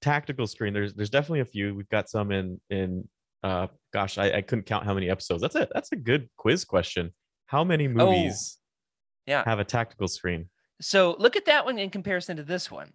tactical 0.00 0.46
screen, 0.46 0.72
there's 0.72 0.94
there's 0.94 1.10
definitely 1.10 1.40
a 1.40 1.44
few. 1.44 1.74
We've 1.74 1.88
got 1.88 2.08
some 2.08 2.32
in 2.32 2.60
in 2.70 3.06
uh 3.42 3.68
gosh, 3.92 4.18
I, 4.18 4.32
I 4.38 4.42
couldn't 4.42 4.64
count 4.66 4.84
how 4.84 4.94
many 4.94 5.10
episodes. 5.10 5.42
That's 5.42 5.54
a 5.56 5.68
that's 5.72 5.92
a 5.92 5.96
good 5.96 6.28
quiz 6.36 6.64
question. 6.64 7.12
How 7.46 7.64
many 7.64 7.88
movies 7.88 8.58
Oh, 8.58 9.30
Yeah. 9.30 9.44
have 9.44 9.58
a 9.58 9.64
tactical 9.64 10.08
screen? 10.08 10.48
So 10.80 11.16
look 11.18 11.36
at 11.36 11.44
that 11.46 11.64
one 11.64 11.78
in 11.78 11.90
comparison 11.90 12.36
to 12.36 12.42
this 12.42 12.70
one. 12.70 12.92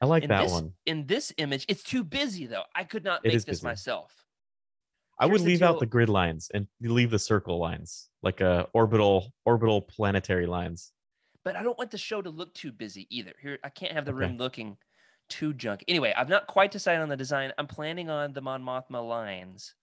I 0.00 0.06
like 0.06 0.22
in 0.24 0.28
that 0.30 0.42
this, 0.42 0.52
one. 0.52 0.72
In 0.86 1.06
this 1.06 1.32
image, 1.38 1.64
it's 1.68 1.82
too 1.82 2.04
busy 2.04 2.46
though. 2.46 2.64
I 2.74 2.84
could 2.84 3.04
not 3.04 3.22
make 3.24 3.32
this 3.34 3.44
busy. 3.44 3.66
myself. 3.66 4.24
I 5.20 5.26
would 5.26 5.40
here's 5.40 5.46
leave 5.60 5.62
out 5.62 5.80
the 5.80 5.86
grid 5.86 6.08
lines 6.08 6.48
and 6.54 6.68
leave 6.80 7.10
the 7.10 7.18
circle 7.18 7.58
lines, 7.58 8.08
like 8.22 8.40
uh 8.40 8.66
orbital 8.72 9.32
orbital 9.44 9.82
planetary 9.82 10.46
lines. 10.46 10.92
But 11.44 11.56
I 11.56 11.62
don't 11.62 11.78
want 11.78 11.90
the 11.90 11.98
show 11.98 12.22
to 12.22 12.30
look 12.30 12.54
too 12.54 12.70
busy 12.72 13.06
either. 13.10 13.32
Here, 13.40 13.58
I 13.64 13.68
can't 13.70 13.92
have 13.92 14.04
the 14.04 14.12
Okay. 14.12 14.20
room 14.26 14.36
looking 14.38 14.76
too 15.28 15.54
junk. 15.54 15.84
Anyway, 15.88 16.12
I've 16.16 16.28
not 16.28 16.46
quite 16.46 16.70
decided 16.70 17.00
on 17.02 17.08
the 17.08 17.16
design. 17.16 17.52
I'm 17.58 17.66
planning 17.66 18.08
on 18.10 18.32
the 18.32 18.40
Mon 18.40 18.62
Mothma 18.62 19.06
lines. 19.06 19.74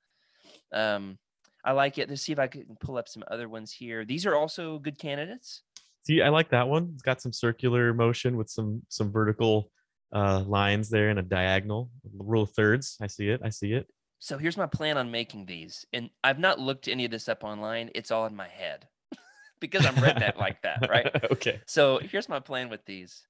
Um, 0.76 1.18
I 1.64 1.72
like 1.72 1.98
it. 1.98 2.10
Let's 2.10 2.22
see 2.22 2.32
if 2.32 2.40
I 2.40 2.48
can 2.48 2.78
pull 2.80 2.98
up 2.98 3.08
some 3.08 3.24
other 3.32 3.50
ones 3.50 3.72
here. 3.72 4.06
These 4.06 4.26
are 4.28 4.36
also 4.36 4.78
good 4.78 5.00
candidates. 5.00 5.64
See, 6.06 6.22
I 6.22 6.30
like 6.30 6.50
that 6.50 6.68
one. 6.68 6.92
It's 6.94 7.02
got 7.02 7.22
some 7.22 7.34
circular 7.34 7.94
motion 7.94 8.38
with 8.38 8.50
some 8.50 8.84
some 8.90 9.12
vertical 9.12 9.72
uh 10.14 10.42
lines 10.42 10.90
there 10.90 11.10
and 11.10 11.18
a 11.18 11.24
diagonal 11.24 11.90
rule 12.16 12.44
of 12.44 12.52
thirds. 12.52 12.98
I 13.02 13.08
see 13.08 13.30
it. 13.30 13.42
I 13.44 13.50
see 13.50 13.74
it. 13.74 13.88
So 14.20 14.38
here's 14.38 14.58
my 14.58 14.68
plan 14.68 14.98
on 14.98 15.10
making 15.12 15.46
these. 15.46 15.86
And 15.94 16.10
I've 16.24 16.40
not 16.40 16.60
looked 16.60 16.88
any 16.88 17.06
of 17.06 17.12
this 17.12 17.28
up 17.28 17.44
online. 17.44 17.90
It's 17.96 18.12
all 18.12 18.26
in 18.28 18.36
my 18.36 18.48
head 18.48 18.88
because 19.60 19.86
I'm 19.86 19.96
redneck 19.96 20.38
like 20.38 20.62
that, 20.62 20.88
right? 20.90 21.10
okay. 21.32 21.62
So 21.66 22.00
here's 22.00 22.30
my 22.30 22.40
plan 22.40 22.70
with 22.70 22.86
these 22.86 23.26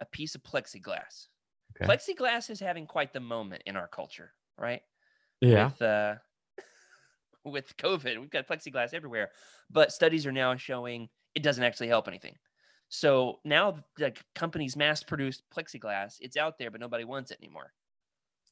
a 0.00 0.04
piece 0.04 0.34
of 0.34 0.42
plexiglass. 0.42 1.28
Okay. 1.76 1.86
Plexiglass 1.90 2.50
is 2.50 2.60
having 2.60 2.86
quite 2.86 3.12
the 3.12 3.20
moment 3.20 3.62
in 3.66 3.76
our 3.76 3.88
culture. 3.88 4.32
right? 4.58 4.82
Yeah. 5.40 5.66
With 5.66 5.82
uh, 5.82 6.14
with 7.44 7.76
COVID, 7.76 8.20
we've 8.20 8.30
got 8.30 8.48
plexiglass 8.48 8.94
everywhere, 8.94 9.30
but 9.70 9.92
studies 9.92 10.26
are 10.26 10.32
now 10.32 10.56
showing 10.56 11.08
it 11.34 11.42
doesn't 11.42 11.64
actually 11.64 11.88
help 11.88 12.08
anything. 12.08 12.34
So 12.88 13.40
now 13.44 13.78
the 13.96 14.12
companies 14.34 14.76
mass 14.76 15.02
produced 15.02 15.42
plexiglass. 15.54 16.16
It's 16.20 16.36
out 16.36 16.58
there, 16.58 16.70
but 16.70 16.80
nobody 16.80 17.04
wants 17.04 17.30
it 17.30 17.38
anymore. 17.42 17.72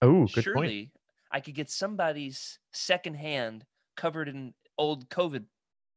Oh, 0.01 0.27
good 0.27 0.45
Surely 0.45 0.87
point. 0.87 0.91
I 1.31 1.41
could 1.41 1.55
get 1.55 1.71
somebody's 1.71 2.59
secondhand 2.73 3.65
covered 3.97 4.29
in 4.29 4.53
old 4.79 5.09
COVID 5.09 5.45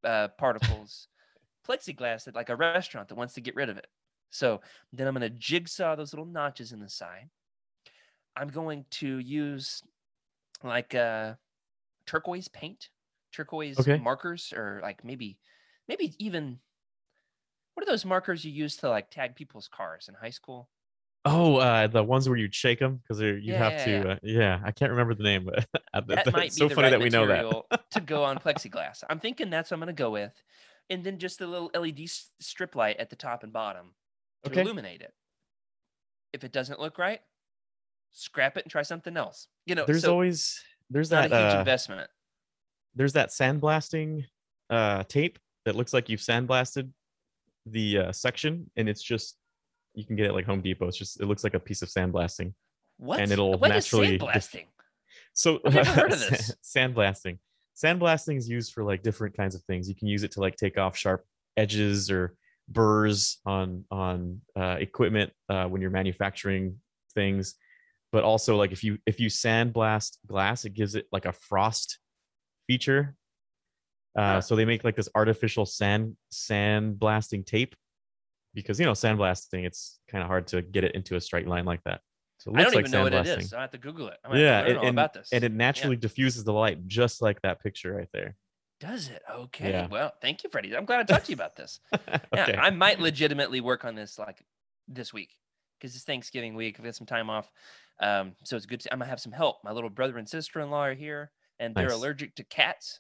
uh, 0.04 0.28
particles 0.38 1.08
plexiglass 1.68 2.28
at 2.28 2.36
like 2.36 2.50
a 2.50 2.56
restaurant 2.56 3.08
that 3.10 3.16
wants 3.16 3.34
to 3.34 3.42
get 3.42 3.56
rid 3.56 3.70
of 3.70 3.78
it. 3.78 3.88
So 4.30 4.62
then 4.94 5.08
I'm 5.08 5.16
going 5.16 5.30
to 5.30 5.38
jigsaw 5.38 5.96
those 5.96 6.14
little 6.14 6.26
notches 6.26 6.72
in 6.72 6.80
the 6.80 6.90
side. 6.90 7.30
I'm 8.38 8.50
going 8.50 8.86
to 8.92 9.20
use 9.20 9.82
like 10.64 10.94
uh, 10.94 11.34
turquoise 12.06 12.48
paint, 12.48 12.90
turquoise 13.32 13.88
Okay. 13.88 14.02
markers, 14.02 14.54
or 14.54 14.80
like 14.84 15.04
maybe, 15.04 15.40
maybe 15.88 16.16
even 16.24 16.62
what 17.74 17.84
are 17.84 17.92
those 17.92 18.06
markers 18.06 18.44
you 18.46 18.52
use 18.52 18.76
to 18.78 18.90
like 18.90 19.12
tag 19.12 19.36
people's 19.36 19.68
cars 19.68 20.08
in 20.08 20.16
high 20.16 20.30
school? 20.30 20.70
Oh, 21.28 21.56
uh, 21.58 21.88
the 21.88 22.04
ones 22.04 22.30
where 22.30 22.38
you 22.38 22.50
shake 22.52 22.78
them 22.80 22.98
because 22.98 23.20
you 23.20 23.56
Yeah, 23.56 23.56
have 23.56 23.76
yeah, 23.76 23.78
to. 23.78 24.04
yeah. 24.04 24.10
Uh, 24.12 24.20
yeah, 24.22 24.62
I 24.64 24.72
can't 24.72 24.92
remember 24.92 25.16
the 25.16 25.24
name, 25.24 25.46
but 25.46 25.68
That 26.14 26.32
that's 26.34 26.34
might 26.34 26.56
be 26.56 26.66
so 26.66 26.70
funny 26.70 26.90
right 26.90 26.92
that 26.92 27.02
we 27.02 27.10
know 27.10 27.28
that. 27.28 27.48
to 27.92 28.02
go 28.02 28.24
on 28.24 28.40
plexiglass. 28.40 29.04
I'm 29.10 29.20
thinking 29.20 29.50
that's 29.50 29.72
what 29.72 29.76
I'm 29.76 29.82
going 29.82 29.96
to 29.96 30.02
go 30.04 30.12
with, 30.12 30.44
and 30.90 31.04
then 31.04 31.20
just 31.20 31.42
a 31.42 31.48
little 31.48 31.72
LED 31.74 32.08
strip 32.08 32.76
light 32.76 32.98
at 32.98 33.10
the 33.10 33.16
top 33.16 33.44
and 33.44 33.54
bottom 33.54 33.96
to 34.44 34.54
Okay. 34.54 34.56
illuminate 34.56 35.02
it. 35.02 35.14
If 36.34 36.44
it 36.44 36.52
doesn't 36.52 36.80
look 36.80 36.98
right, 36.98 37.22
scrap 38.12 38.58
it 38.58 38.66
and 38.66 38.72
try 38.72 38.84
something 38.84 39.18
else. 39.18 39.50
You 39.66 39.76
know, 39.76 39.88
There's 39.88 39.94
so 39.94 40.12
always 40.12 40.64
there's 40.90 41.10
that 41.10 41.32
uh, 41.32 41.60
investment. 41.60 42.10
there's 42.96 43.14
that 43.14 43.30
sandblasting 43.30 44.26
uh, 44.70 45.04
tape 45.04 45.40
that 45.66 45.76
looks 45.76 45.94
like 45.94 46.10
you've 46.10 46.22
sandblasted 46.22 46.90
the 47.66 47.98
uh, 47.98 48.12
section, 48.12 48.70
and 48.78 48.88
it's 48.88 49.02
just 49.02 49.38
you 49.94 50.06
can 50.06 50.16
get 50.16 50.26
it 50.28 50.34
like 50.34 50.46
Home 50.46 50.62
Depot. 50.62 50.88
It's 50.88 50.98
just 50.98 51.20
it 51.22 51.26
looks 51.26 51.44
like 51.44 51.54
a 51.54 51.60
piece 51.60 51.82
of 51.82 51.90
sandblasting. 51.90 52.54
What? 52.98 53.20
it'll 53.20 53.58
what 53.58 53.72
is 53.72 53.92
naturally 53.92 54.20
sandblasting? 54.20 54.66
So 55.34 55.60
I've 55.66 55.74
never 55.74 55.92
heard 55.92 56.14
of 56.14 56.20
this. 56.30 56.56
sandblasting. 56.64 57.40
Sandblasting 57.76 58.38
is 58.38 58.48
used 58.48 58.74
for 58.74 58.84
like 58.84 59.04
different 59.04 59.36
kinds 59.36 59.56
of 59.56 59.62
things. 59.64 59.90
You 59.90 59.96
can 59.96 60.08
use 60.08 60.24
it 60.24 60.32
to 60.34 60.40
like 60.40 60.56
take 60.56 60.78
off 60.78 60.96
sharp 60.96 61.26
edges 61.58 62.10
or 62.10 62.36
burrs 62.70 63.40
on 63.46 63.84
on 63.92 64.42
uh, 64.56 64.78
equipment 64.80 65.32
uh, 65.50 65.66
when 65.66 65.82
you're 65.82 65.92
manufacturing 65.92 66.78
things. 67.14 67.56
But 68.16 68.24
also 68.24 68.56
like 68.56 68.72
if 68.72 68.82
you 68.82 68.98
if 69.06 69.20
you 69.20 69.28
sandblast 69.28 70.20
glass, 70.26 70.64
it 70.64 70.74
gives 70.74 70.96
it 70.96 71.06
like 71.12 71.26
a 71.26 71.34
frost 71.34 72.00
feature. 72.66 73.14
Uh, 74.18 74.36
Huh. 74.36 74.42
So 74.42 74.56
they 74.56 74.64
make 74.64 74.86
like 74.86 74.96
this 74.96 75.10
artificial 75.14 75.66
sand 75.66 76.16
sandblasting 76.34 77.46
tape 77.46 77.76
because 78.54 78.80
you 78.80 78.86
know 78.86 78.94
sandblasting 78.94 79.66
it's 79.66 80.00
kind 80.10 80.22
of 80.22 80.30
hard 80.30 80.48
to 80.48 80.62
get 80.62 80.86
it 80.86 80.96
into 80.96 81.18
a 81.18 81.20
straight 81.20 81.46
line 81.46 81.66
like 81.66 81.84
that. 81.84 82.00
So 82.38 82.52
it 82.52 82.60
I 82.60 82.64
don't 82.64 82.74
like 82.76 82.88
even 82.88 82.92
know 82.92 83.04
what 83.04 83.12
it 83.12 83.26
sandblasting. 83.26 83.54
I 83.54 83.62
have 83.64 83.72
to 83.72 83.78
Google 83.78 84.08
it. 84.08 84.18
I'm 84.24 84.38
yeah 84.38 84.62
learn 84.62 84.70
and, 84.70 84.78
and- 84.78 84.98
about 84.98 85.14
this. 85.14 85.34
and 85.34 85.44
it 85.44 85.52
naturally 85.52 85.98
diffuses 85.98 86.46
the 86.46 86.54
light 86.54 86.88
just 86.88 87.22
like 87.22 87.42
that 87.42 87.62
picture 87.62 87.94
right 87.94 88.08
there 88.14 88.38
Does 88.80 89.10
it? 89.10 89.24
Okay. 89.30 89.72
Yeah. 89.72 89.88
Well, 89.88 90.14
thank 90.22 90.46
you, 90.46 90.50
Freddie. 90.50 90.74
I'm 90.74 90.86
glad 90.86 91.02
I 91.02 91.04
talked 91.04 91.26
to 91.26 91.32
you 91.34 91.36
about 91.36 91.58
this. 91.58 91.82
okay 91.94 92.24
Yeah, 92.34 92.62
I 92.62 92.70
might 92.70 93.02
legitimately 93.02 93.60
work 93.60 93.84
on 93.84 93.94
this 93.96 94.18
like 94.18 94.42
this 94.88 95.12
week 95.12 95.32
because 95.80 95.96
it's 95.96 96.04
Thanksgiving 96.06 96.56
week. 96.56 96.76
I've 96.80 96.86
got 96.86 96.96
some 96.96 97.08
time 97.08 97.30
off, 97.30 97.52
um, 98.00 98.34
so 98.44 98.56
it's 98.56 98.66
good. 98.66 98.80
To, 98.82 98.94
I'm 98.94 99.00
gonna 99.00 99.10
have 99.10 99.20
some 99.20 99.32
help. 99.32 99.58
My 99.64 99.72
little 99.72 99.90
brother 99.90 100.18
and 100.18 100.28
sister 100.28 100.60
in 100.62 100.70
law 100.70 100.86
are 100.86 100.94
here, 100.94 101.32
and 101.60 101.76
they're 101.76 101.88
Nice. 101.88 101.96
allergic 101.96 102.36
to 102.36 102.44
cats, 102.44 103.00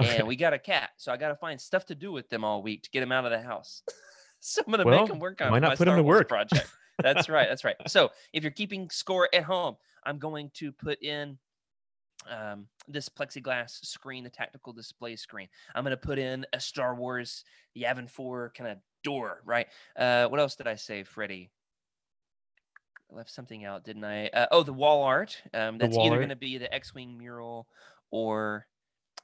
Okay. 0.00 0.18
and 0.18 0.26
we 0.26 0.36
got 0.36 0.52
a 0.54 0.58
cat, 0.58 0.90
so 0.96 1.12
I 1.12 1.16
got 1.16 1.28
to 1.28 1.36
find 1.36 1.60
stuff 1.60 1.84
to 1.86 1.94
do 1.94 2.12
with 2.12 2.28
them 2.28 2.44
all 2.44 2.62
week 2.62 2.82
to 2.84 2.90
get 2.90 3.00
them 3.00 3.12
out 3.12 3.24
of 3.24 3.30
the 3.30 3.40
house. 3.40 3.82
so 4.40 4.62
I'm 4.66 4.70
gonna 4.70 4.84
Well, 4.84 5.00
make 5.00 5.08
them 5.08 5.18
work 5.20 5.40
on 5.40 5.50
why 5.50 5.58
not 5.58 5.68
my 5.68 5.76
put 5.76 5.84
Star 5.86 5.96
to 5.96 6.02
Wars 6.02 6.18
work? 6.20 6.28
project. 6.28 6.68
That's 7.02 7.28
right. 7.28 7.48
That's 7.48 7.64
right. 7.64 7.76
So 7.88 8.10
if 8.32 8.42
you're 8.44 8.52
keeping 8.52 8.88
score 8.90 9.28
at 9.34 9.42
home, 9.44 9.76
I'm 10.04 10.18
going 10.18 10.50
to 10.54 10.70
put 10.72 11.02
in 11.02 11.38
um, 12.30 12.66
this 12.86 13.08
plexiglass 13.08 13.84
screen, 13.84 14.22
the 14.22 14.30
tactical 14.30 14.72
display 14.72 15.16
screen. 15.16 15.48
I'm 15.74 15.82
going 15.84 15.92
to 15.92 15.96
put 15.96 16.18
in 16.18 16.46
a 16.52 16.60
Star 16.60 16.94
Wars 16.94 17.44
Yavin 17.76 18.08
4 18.08 18.52
kind 18.56 18.70
of 18.70 18.78
door, 19.02 19.40
right? 19.44 19.66
Uh, 19.96 20.26
what 20.28 20.38
else 20.38 20.54
did 20.54 20.68
I 20.68 20.76
say, 20.76 21.02
Freddie? 21.02 21.50
I 23.12 23.16
left 23.16 23.30
something 23.30 23.64
out, 23.64 23.84
didn't 23.84 24.04
I? 24.04 24.28
Uh, 24.28 24.46
oh, 24.50 24.62
the 24.62 24.72
wall 24.72 25.02
art. 25.02 25.40
Um, 25.52 25.78
that's 25.78 25.96
wall 25.96 26.06
either 26.06 26.16
going 26.16 26.28
to 26.30 26.36
be 26.36 26.58
the 26.58 26.72
X-wing 26.72 27.18
mural 27.18 27.66
or 28.10 28.66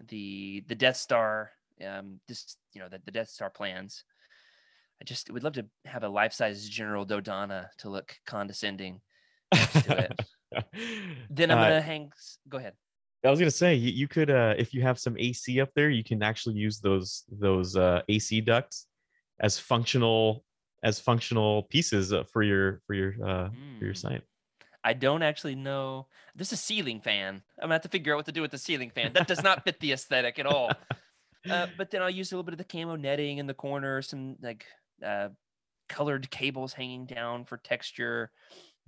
the 0.08 0.64
the 0.68 0.74
Death 0.74 0.96
Star. 0.96 1.52
Um, 1.86 2.20
this 2.28 2.56
you 2.74 2.80
know 2.80 2.88
the, 2.88 3.00
the 3.04 3.10
Death 3.10 3.28
Star 3.28 3.50
plans. 3.50 4.04
I 5.00 5.04
just 5.04 5.30
would 5.30 5.44
love 5.44 5.52
to 5.54 5.66
have 5.84 6.02
a 6.02 6.08
life-size 6.08 6.68
General 6.68 7.06
Dodonna 7.06 7.68
to 7.78 7.88
look 7.88 8.16
condescending 8.26 9.00
to 9.52 10.08
it. 10.10 10.20
Then 11.30 11.50
I'm 11.50 11.58
Uh, 11.58 11.62
gonna 11.64 11.80
hang. 11.82 12.10
Go 12.48 12.56
ahead. 12.58 12.72
I 13.22 13.30
was 13.30 13.38
gonna 13.38 13.50
say 13.50 13.74
you, 13.74 13.90
you 13.92 14.08
could 14.08 14.30
uh, 14.30 14.54
if 14.56 14.72
you 14.72 14.80
have 14.82 14.98
some 14.98 15.14
AC 15.18 15.60
up 15.60 15.68
there, 15.74 15.90
you 15.90 16.02
can 16.02 16.22
actually 16.22 16.54
use 16.54 16.80
those 16.80 17.24
those 17.30 17.76
uh, 17.76 18.00
AC 18.08 18.40
ducts 18.40 18.86
as 19.38 19.58
functional 19.58 20.44
as 20.82 21.00
functional 21.00 21.64
pieces 21.64 22.12
uh, 22.12 22.24
for 22.24 22.42
your 22.42 22.80
for 22.86 22.94
your 22.94 23.14
uh, 23.22 23.48
for 23.78 23.84
your 23.84 23.94
Mm. 23.94 23.98
site. 23.98 24.22
I 24.84 24.92
don't 24.94 25.22
actually 25.22 25.56
know. 25.56 26.06
This 26.36 26.48
is 26.52 26.60
a 26.60 26.62
ceiling 26.62 27.00
fan. 27.00 27.42
I'm 27.58 27.64
gonna 27.64 27.74
have 27.74 27.82
to 27.82 27.88
figure 27.88 28.12
out 28.14 28.16
what 28.16 28.26
to 28.26 28.32
do 28.32 28.42
with 28.42 28.52
the 28.52 28.58
ceiling 28.58 28.90
fan. 28.90 29.12
That 29.12 29.26
does 29.26 29.42
not 29.42 29.64
fit 29.64 29.80
the 29.80 29.92
aesthetic 29.92 30.38
at 30.38 30.46
all. 30.46 30.70
Uh, 31.48 31.68
but 31.78 31.90
then 31.90 32.02
I'll 32.02 32.10
use 32.10 32.30
a 32.32 32.34
little 32.34 32.42
bit 32.42 32.52
of 32.52 32.58
the 32.58 32.64
camo 32.64 32.96
netting 32.96 33.38
in 33.38 33.46
the 33.46 33.54
corner, 33.54 34.02
some 34.02 34.36
like 34.42 34.66
uh, 35.02 35.28
colored 35.88 36.28
cables 36.30 36.72
hanging 36.74 37.06
down 37.06 37.44
for 37.44 37.56
texture. 37.58 38.32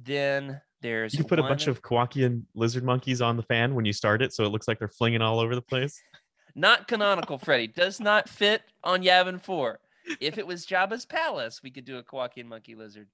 Then 0.01 0.61
there's 0.83 1.15
You 1.15 1.23
put 1.25 1.39
a 1.39 1.43
bunch 1.43 1.69
one- 1.69 1.71
of 1.71 1.81
Kowakian 1.83 2.43
lizard 2.55 2.83
monkeys 2.83 3.23
on 3.23 3.37
the 3.37 3.45
fan 3.45 3.75
when 3.75 3.85
you 3.85 3.93
start 3.93 4.21
it, 4.21 4.33
so 4.35 4.45
it 4.45 4.49
looks 4.49 4.67
like 4.67 4.79
they're 4.81 4.89
flinging 4.89 5.23
all 5.23 5.39
over 5.39 5.55
the 5.55 5.63
place. 5.63 5.99
not 6.55 6.89
canonical. 6.89 7.39
Freddy 7.39 7.69
does 7.69 8.01
not 8.01 8.29
fit 8.29 8.63
on 8.83 9.03
Yavin 9.05 9.41
Four. 9.41 9.79
If 10.21 10.39
it 10.39 10.47
was 10.47 10.67
Jabba's 10.67 11.07
palace, 11.07 11.63
we 11.63 11.71
could 11.71 11.85
do 11.85 11.99
a 11.99 12.03
Kowakian 12.03 12.47
monkey 12.47 12.75
lizard. 12.75 13.09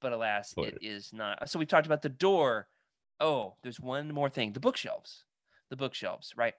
But 0.00 0.12
alas, 0.12 0.52
it 0.58 0.78
is 0.82 1.12
not. 1.12 1.48
So 1.48 1.58
we 1.58 1.66
talked 1.66 1.86
about 1.86 2.02
the 2.02 2.08
door. 2.08 2.68
Oh, 3.20 3.54
there's 3.62 3.80
one 3.80 4.12
more 4.12 4.28
thing: 4.28 4.52
the 4.52 4.60
bookshelves. 4.60 5.24
The 5.70 5.76
bookshelves, 5.76 6.34
right? 6.36 6.54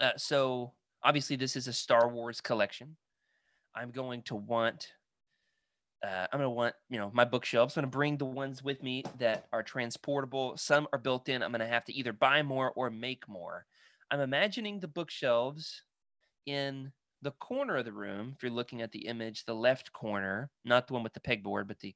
Uh, 0.00 0.12
so 0.16 0.72
obviously, 1.02 1.36
this 1.36 1.56
is 1.56 1.68
a 1.68 1.72
Star 1.72 2.08
Wars 2.08 2.40
collection. 2.40 2.96
I'm 3.74 3.90
going 3.90 4.22
to 4.22 4.36
want. 4.36 4.92
Uh, 6.02 6.26
I'm 6.32 6.38
going 6.38 6.42
to 6.42 6.50
want, 6.50 6.74
you 6.90 6.98
know, 6.98 7.10
my 7.14 7.24
bookshelves. 7.24 7.76
I'm 7.76 7.82
going 7.82 7.90
to 7.90 7.96
bring 7.96 8.16
the 8.18 8.26
ones 8.26 8.62
with 8.62 8.82
me 8.82 9.04
that 9.18 9.46
are 9.52 9.62
transportable. 9.62 10.54
Some 10.58 10.86
are 10.92 10.98
built 10.98 11.30
in. 11.30 11.42
I'm 11.42 11.50
going 11.50 11.60
to 11.60 11.66
have 11.66 11.86
to 11.86 11.94
either 11.94 12.12
buy 12.12 12.42
more 12.42 12.72
or 12.76 12.90
make 12.90 13.26
more. 13.26 13.64
I'm 14.10 14.20
imagining 14.20 14.80
the 14.80 14.88
bookshelves 14.88 15.82
in 16.44 16.92
the 17.24 17.32
corner 17.32 17.76
of 17.78 17.86
the 17.86 17.92
room. 17.92 18.34
If 18.36 18.42
you're 18.42 18.52
looking 18.52 18.82
at 18.82 18.92
the 18.92 19.06
image, 19.06 19.44
the 19.44 19.54
left 19.54 19.92
corner, 19.92 20.50
not 20.64 20.86
the 20.86 20.92
one 20.94 21.02
with 21.02 21.14
the 21.14 21.20
pegboard, 21.20 21.66
but 21.68 21.80
the 21.80 21.94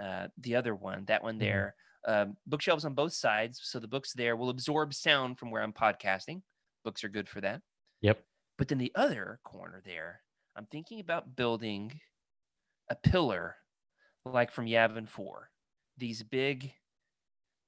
uh, 0.00 0.28
the 0.38 0.56
other 0.56 0.74
one, 0.74 1.04
that 1.06 1.22
one 1.22 1.36
Mhm. 1.36 1.40
there. 1.40 1.76
Um, 2.06 2.36
bookshelves 2.46 2.84
on 2.84 2.94
both 2.94 3.12
sides, 3.12 3.60
so 3.62 3.78
the 3.78 3.88
books 3.88 4.12
there 4.12 4.36
will 4.36 4.50
absorb 4.50 4.92
sound 4.92 5.38
from 5.38 5.50
where 5.52 5.62
I'm 5.62 5.72
podcasting. 5.72 6.42
Books 6.84 7.04
are 7.04 7.08
good 7.08 7.28
for 7.28 7.40
that. 7.42 7.62
Yep. 8.00 8.24
But 8.58 8.68
then 8.68 8.78
the 8.78 8.92
other 8.96 9.40
corner 9.44 9.80
there, 9.84 10.22
I'm 10.56 10.66
thinking 10.66 11.00
about 11.00 11.36
building 11.36 12.00
a 12.90 12.96
pillar 12.96 13.56
like 14.24 14.50
from 14.50 14.66
Yavin 14.66 15.08
4. 15.08 15.50
These 15.96 16.22
big 16.24 16.72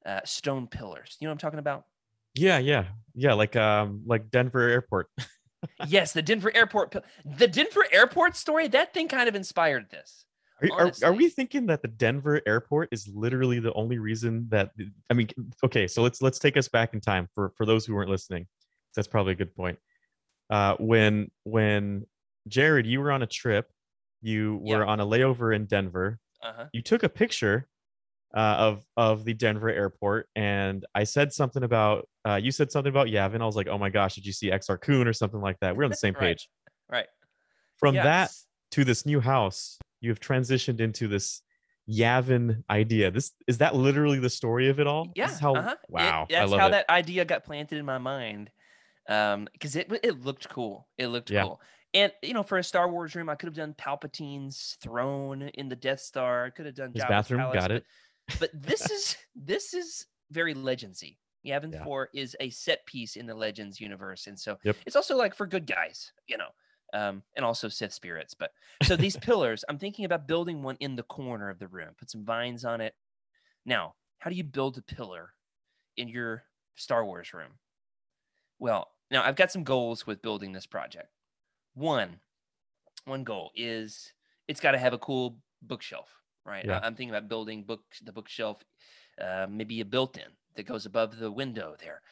uh, 0.04 0.20
stone 0.24 0.66
pillars. 0.68 1.16
You 1.20 1.26
know 1.26 1.30
what 1.30 1.34
I'm 1.34 1.38
talking 1.38 1.58
about? 1.60 1.84
Yeah, 2.34 2.58
yeah, 2.58 2.88
yeah. 3.14 3.34
Like 3.34 3.56
um, 3.56 4.02
like 4.06 4.30
Denver 4.30 4.68
Airport. 4.68 5.08
yes, 5.86 6.12
the 6.12 6.22
Denver 6.22 6.50
airport. 6.54 6.94
The 7.24 7.48
Denver 7.48 7.84
airport 7.92 8.36
story, 8.36 8.68
that 8.68 8.92
thing 8.94 9.08
kind 9.08 9.28
of 9.28 9.34
inspired 9.34 9.90
this. 9.90 10.24
Are, 10.72 10.86
are, 10.86 10.92
are 11.04 11.12
we 11.12 11.28
thinking 11.28 11.66
that 11.66 11.82
the 11.82 11.88
Denver 11.88 12.40
airport 12.46 12.88
is 12.90 13.06
literally 13.08 13.60
the 13.60 13.74
only 13.74 13.98
reason 13.98 14.46
that 14.48 14.70
I 15.10 15.14
mean 15.14 15.28
okay 15.62 15.86
so 15.86 16.00
let's 16.02 16.22
let's 16.22 16.38
take 16.38 16.56
us 16.56 16.66
back 16.66 16.94
in 16.94 17.00
time 17.02 17.28
for 17.34 17.52
for 17.58 17.66
those 17.66 17.84
who 17.84 17.94
weren't 17.94 18.08
listening 18.08 18.46
that's 18.94 19.06
probably 19.06 19.32
a 19.32 19.36
good 19.36 19.54
point 19.54 19.78
uh 20.48 20.74
when 20.78 21.30
when 21.42 22.06
Jared 22.48 22.86
you 22.86 23.00
were 23.02 23.12
on 23.12 23.22
a 23.22 23.26
trip 23.26 23.70
you 24.22 24.58
Yeah. 24.64 24.78
were 24.78 24.86
on 24.86 24.98
a 24.98 25.04
layover 25.04 25.54
in 25.54 25.66
Denver 25.66 26.18
Uh-huh. 26.42 26.64
you 26.72 26.80
took 26.80 27.02
a 27.02 27.08
picture 27.10 27.68
uh, 28.36 28.56
of 28.58 28.84
of 28.96 29.24
the 29.24 29.32
Denver 29.34 29.70
airport 29.70 30.28
and 30.36 30.84
I 30.94 31.04
said 31.04 31.32
something 31.32 31.62
about 31.62 32.06
uh 32.28 32.34
you 32.36 32.52
said 32.52 32.70
something 32.70 32.90
about 32.90 33.06
Yavin 33.08 33.40
I 33.40 33.46
was 33.46 33.56
like 33.56 33.66
oh 33.66 33.78
my 33.78 33.88
gosh 33.90 34.14
did 34.14 34.26
you 34.26 34.32
see 34.32 34.50
Exar 34.50 34.78
Kun 34.80 35.08
or 35.08 35.12
something 35.14 35.40
like 35.40 35.58
that 35.60 35.74
we're 35.76 35.84
on 35.84 35.90
the 35.90 35.96
same 35.96 36.14
page 36.24 36.48
Right. 36.90 37.06
from 37.78 37.94
that 37.94 38.30
to 38.72 38.84
this 38.84 39.06
new 39.06 39.20
house 39.20 39.78
you 40.02 40.10
have 40.10 40.20
transitioned 40.20 40.80
into 40.80 41.08
this 41.08 41.40
Yavin 41.88 42.62
idea. 42.68 43.10
This 43.10 43.32
is 43.46 43.58
that 43.58 43.74
literally 43.74 44.18
the 44.18 44.28
story 44.30 44.68
of 44.68 44.80
it 44.80 44.86
all? 44.86 45.04
This 45.06 45.12
Yeah. 45.16 45.30
is 45.30 45.38
how 45.38 45.54
uh-huh. 45.54 45.70
It- 45.82 45.90
wow. 45.90 46.26
that's 46.28 46.42
I 46.42 46.44
love 46.44 46.60
how 46.60 46.66
it. 46.68 46.70
that 46.72 46.90
idea 46.90 47.24
got 47.24 47.44
planted 47.44 47.78
in 47.78 47.84
my 47.84 47.98
mind. 47.98 48.50
Um, 49.08 49.46
because 49.52 49.76
it 49.76 49.90
it 50.02 50.20
looked 50.24 50.48
cool. 50.48 50.88
It 50.98 51.06
looked 51.08 51.30
Yeah. 51.30 51.42
cool. 51.44 51.60
And 51.94 52.12
you 52.22 52.34
know, 52.34 52.42
for 52.42 52.58
a 52.58 52.64
Star 52.64 52.90
Wars 52.90 53.14
room, 53.14 53.28
I 53.28 53.36
could 53.36 53.46
have 53.46 53.54
done 53.54 53.72
Palpatine's 53.78 54.76
throne 54.82 55.42
in 55.54 55.68
the 55.68 55.76
Death 55.76 56.00
Star. 56.00 56.46
I 56.46 56.50
could 56.50 56.66
have 56.66 56.74
done 56.74 56.92
His 56.92 57.02
Jabba's 57.04 57.08
bathroom, 57.08 57.40
palace, 57.40 57.54
got 57.54 57.70
it. 57.70 57.84
But 58.40 58.50
this 58.54 58.90
is 58.90 59.16
this 59.34 59.74
is 59.74 60.06
very 60.30 60.54
legendsy. 60.54 61.16
Yavin 61.44 61.72
Yeah. 61.72 61.84
4 61.84 62.08
is 62.12 62.34
a 62.40 62.50
set 62.50 62.84
piece 62.86 63.14
in 63.16 63.26
the 63.26 63.34
Legends 63.34 63.80
universe. 63.80 64.26
And 64.26 64.38
so 64.38 64.58
Yep. 64.64 64.76
it's 64.84 64.96
also 64.96 65.16
like 65.16 65.34
for 65.34 65.46
good 65.46 65.64
guys, 65.66 66.12
you 66.26 66.36
know, 66.36 66.48
um, 66.92 67.22
and 67.36 67.44
also 67.44 67.68
Sith 67.68 67.92
spirits. 67.92 68.34
But 68.34 68.50
so 68.82 68.96
these 68.96 69.16
pillars, 69.28 69.64
I'm 69.68 69.78
thinking 69.78 70.04
about 70.04 70.26
building 70.26 70.62
one 70.62 70.76
in 70.80 70.96
the 70.96 71.04
corner 71.04 71.48
of 71.48 71.60
the 71.60 71.68
room, 71.68 71.94
put 71.96 72.10
some 72.10 72.24
vines 72.24 72.64
on 72.64 72.80
it. 72.80 72.94
Now, 73.64 73.94
how 74.18 74.28
do 74.30 74.34
you 74.36 74.42
build 74.44 74.76
a 74.78 74.82
pillar 74.82 75.34
in 75.96 76.08
your 76.08 76.42
Star 76.74 77.04
Wars 77.04 77.32
room? 77.32 77.52
Well, 78.58 78.90
now 79.12 79.22
I've 79.22 79.36
got 79.36 79.52
some 79.52 79.62
goals 79.62 80.04
with 80.06 80.22
building 80.22 80.50
this 80.52 80.66
project. 80.66 81.08
One, 81.74 82.18
one 83.04 83.22
goal 83.22 83.52
is 83.54 84.12
it's 84.48 84.60
got 84.60 84.72
to 84.72 84.78
have 84.78 84.94
a 84.94 84.98
cool 84.98 85.38
bookshelf, 85.62 86.08
right? 86.46 86.64
Yeah. 86.64 86.80
I'm 86.82 86.94
thinking 86.94 87.14
about 87.14 87.28
building 87.28 87.64
book 87.64 87.82
the 88.02 88.12
bookshelf, 88.12 88.62
uh, 89.20 89.46
maybe 89.48 89.80
a 89.80 89.84
built-in 89.84 90.28
that 90.54 90.66
goes 90.66 90.86
above 90.86 91.18
the 91.18 91.30
window 91.30 91.76
there. 91.78 92.02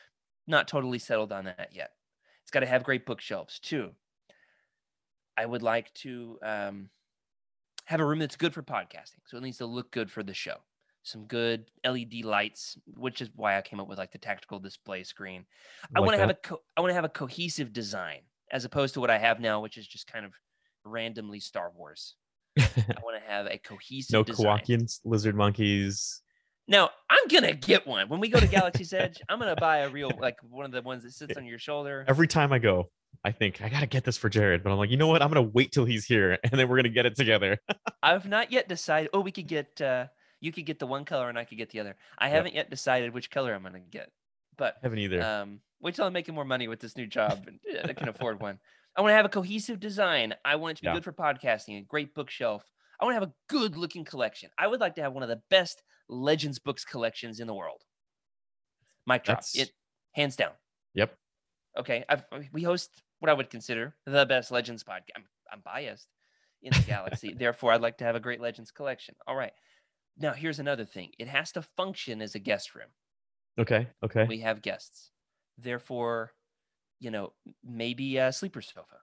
Not 0.47 0.69
totally 0.69 0.99
settled 0.99 1.33
on 1.33 1.45
that 1.45 1.71
yet. 1.73 1.93
It's 2.43 2.51
got 2.51 2.61
to 2.61 2.67
have 2.67 2.85
great 2.85 3.07
bookshelves 3.07 3.59
too. 3.59 3.93
I 5.37 5.47
would 5.47 5.63
like 5.63 5.93
to 5.95 6.39
um, 6.43 6.91
have 7.87 8.01
a 8.01 8.05
room 8.05 8.19
that's 8.19 8.37
good 8.37 8.55
for 8.55 8.63
podcasting, 8.63 9.21
so 9.27 9.37
it 9.37 9.43
needs 9.43 9.59
to 9.59 9.67
look 9.67 9.91
good 9.91 10.11
for 10.11 10.23
the 10.23 10.35
show. 10.35 10.57
Some 11.03 11.27
good 11.27 11.71
LED 11.85 12.25
lights, 12.25 12.79
which 12.87 13.21
is 13.21 13.31
why 13.35 13.59
I 13.59 13.63
came 13.63 13.79
up 13.81 13.89
with 13.89 13.99
like 13.99 14.13
the 14.13 14.19
tactical 14.19 14.59
display 14.59 15.03
screen. 15.05 15.45
I 15.95 16.01
like 16.01 16.07
want 16.07 16.15
to 16.17 16.21
have 16.21 16.31
a 16.31 16.35
co- 16.35 16.63
I 16.77 16.81
want 16.81 16.91
to 16.91 16.95
have 16.95 17.05
a 17.05 17.11
cohesive 17.11 17.73
design 17.73 18.23
as 18.51 18.65
opposed 18.65 18.95
to 18.95 19.01
what 19.01 19.11
I 19.11 19.19
have 19.19 19.41
now, 19.41 19.61
which 19.61 19.77
is 19.77 19.87
just 19.87 20.07
kind 20.07 20.25
of 20.25 20.33
randomly 20.85 21.41
Star 21.41 21.73
Wars. 21.77 22.17
I 22.59 23.01
want 23.03 23.21
to 23.23 23.31
have 23.31 23.47
a 23.47 23.59
cohesive 23.59 24.13
no 24.13 24.23
design. 24.23 24.47
Kowakians, 24.59 25.01
lizard 25.05 25.35
monkeys. 25.35 26.21
Now 26.67 26.91
I'm 27.11 27.29
gonna 27.29 27.53
get 27.53 27.87
one 27.87 28.09
when 28.09 28.21
we 28.21 28.29
go 28.29 28.41
to 28.41 28.47
Galaxy's 28.47 28.93
Edge. 28.95 29.21
I'm 29.29 29.39
gonna 29.39 29.55
buy 29.57 29.79
a 29.79 29.91
real 29.91 30.11
like 30.19 30.37
one 30.49 30.65
of 30.65 30.73
the 30.73 30.81
ones 30.81 31.03
that 31.03 31.13
sits 31.13 31.37
on 31.37 31.45
your 31.45 31.59
shoulder. 31.59 32.05
Every 32.09 32.27
time 32.27 32.53
I 32.55 32.59
go, 32.59 32.91
I 33.23 33.33
think 33.33 33.61
I 33.61 33.69
gotta 33.69 33.87
get 33.87 34.05
this 34.05 34.17
for 34.17 34.31
Jared, 34.31 34.63
but 34.65 34.73
I'm 34.73 34.79
like, 34.79 34.89
you 34.91 34.97
know 34.97 35.07
what? 35.09 35.21
I'm 35.21 35.29
gonna 35.29 35.43
wait 35.43 35.73
till 35.73 35.85
he's 35.85 36.07
here, 36.07 36.39
and 36.45 36.53
then 36.59 36.69
we're 36.69 36.77
gonna 36.77 36.89
get 36.89 37.05
it 37.05 37.17
together. 37.17 37.59
I've 38.03 38.27
not 38.27 38.51
yet 38.51 38.67
decided. 38.69 39.11
Oh, 39.13 39.21
we 39.21 39.31
could 39.31 39.47
get 39.47 39.79
uh, 39.83 40.07
you 40.41 40.53
could 40.53 40.65
get 40.65 40.79
the 40.79 40.87
one 40.87 41.05
color 41.05 41.29
and 41.29 41.39
I 41.39 41.45
could 41.45 41.59
get 41.59 41.69
the 41.71 41.81
other. 41.81 41.97
I 42.17 42.27
Yep. 42.29 42.35
haven't 42.35 42.55
yet 42.55 42.71
decided 42.71 43.13
which 43.13 43.31
color 43.31 43.53
I'm 43.53 43.63
gonna 43.63 43.81
get, 43.81 44.11
but 44.57 44.77
I 44.83 44.87
haven't 44.87 45.01
either. 45.01 45.23
um, 45.23 45.61
wait 45.83 45.95
till 45.97 46.07
I'm 46.07 46.13
making 46.15 46.35
more 46.35 46.45
money 46.47 46.67
with 46.69 46.81
this 46.81 46.97
new 46.97 47.07
job 47.07 47.47
and 47.47 47.61
I 47.91 47.93
can 47.93 48.09
afford 48.09 48.41
one. 48.41 48.59
I 48.97 49.01
want 49.01 49.11
to 49.13 49.17
have 49.17 49.25
a 49.25 49.29
cohesive 49.31 49.81
design. 49.81 50.35
I 50.45 50.57
want 50.57 50.73
it 50.73 50.77
to 50.77 50.83
be 50.83 50.87
Yeah. 50.89 50.95
good 50.95 51.05
for 51.05 51.13
podcasting, 51.13 51.79
a 51.79 51.83
great 51.83 52.15
bookshelf. 52.15 52.65
I 53.01 53.05
want 53.05 53.15
to 53.17 53.21
have 53.21 53.29
a 53.29 53.35
good 53.49 53.77
looking 53.77 54.05
collection. 54.05 54.51
I 54.59 54.67
would 54.69 54.81
like 54.81 54.95
to 54.97 55.03
have 55.03 55.13
one 55.13 55.23
of 55.23 55.29
the 55.29 55.43
best 55.51 55.83
Legends 56.09 56.59
books 56.59 56.85
collections 56.85 57.41
in 57.41 57.47
the 57.47 57.55
world. 57.55 57.83
mic 59.07 59.25
drop. 59.25 59.39
That's- 59.39 59.55
It 59.57 59.73
hands 60.13 60.37
down. 60.37 60.53
yep. 60.95 61.15
Okay, 61.77 62.05
I've, 62.09 62.25
we 62.53 62.63
host 62.63 63.03
what 63.19 63.29
I 63.31 63.33
would 63.35 63.51
consider 63.51 63.97
the 64.07 64.25
best 64.27 64.51
Legends 64.53 64.85
podcast. 64.85 65.11
I'm, 65.17 65.25
I'm 65.53 65.61
biased 65.61 66.09
in 66.63 66.73
the 66.73 66.81
galaxy, 66.87 67.33
therefore, 67.37 67.73
I'd 67.73 67.81
like 67.83 67.99
to 67.99 68.05
have 68.05 68.15
a 68.15 68.21
great 68.21 68.41
Legends 68.41 68.71
collection. 68.71 69.15
All 69.27 69.35
right. 69.37 69.53
Now, 70.17 70.33
here's 70.33 70.61
another 70.61 70.85
thing. 70.85 71.11
It 71.19 71.27
has 71.29 71.51
to 71.53 71.63
function 71.77 72.23
as 72.23 72.35
a 72.37 72.39
guest 72.39 72.75
room. 72.77 72.89
Okay. 73.59 73.89
Okay. 74.05 74.25
We 74.25 74.39
have 74.41 74.63
guests, 74.63 75.11
therefore, 75.59 76.33
you 77.05 77.11
know, 77.11 77.35
maybe 77.63 78.17
a 78.17 78.33
sleeper 78.33 78.63
sofa. 78.63 78.97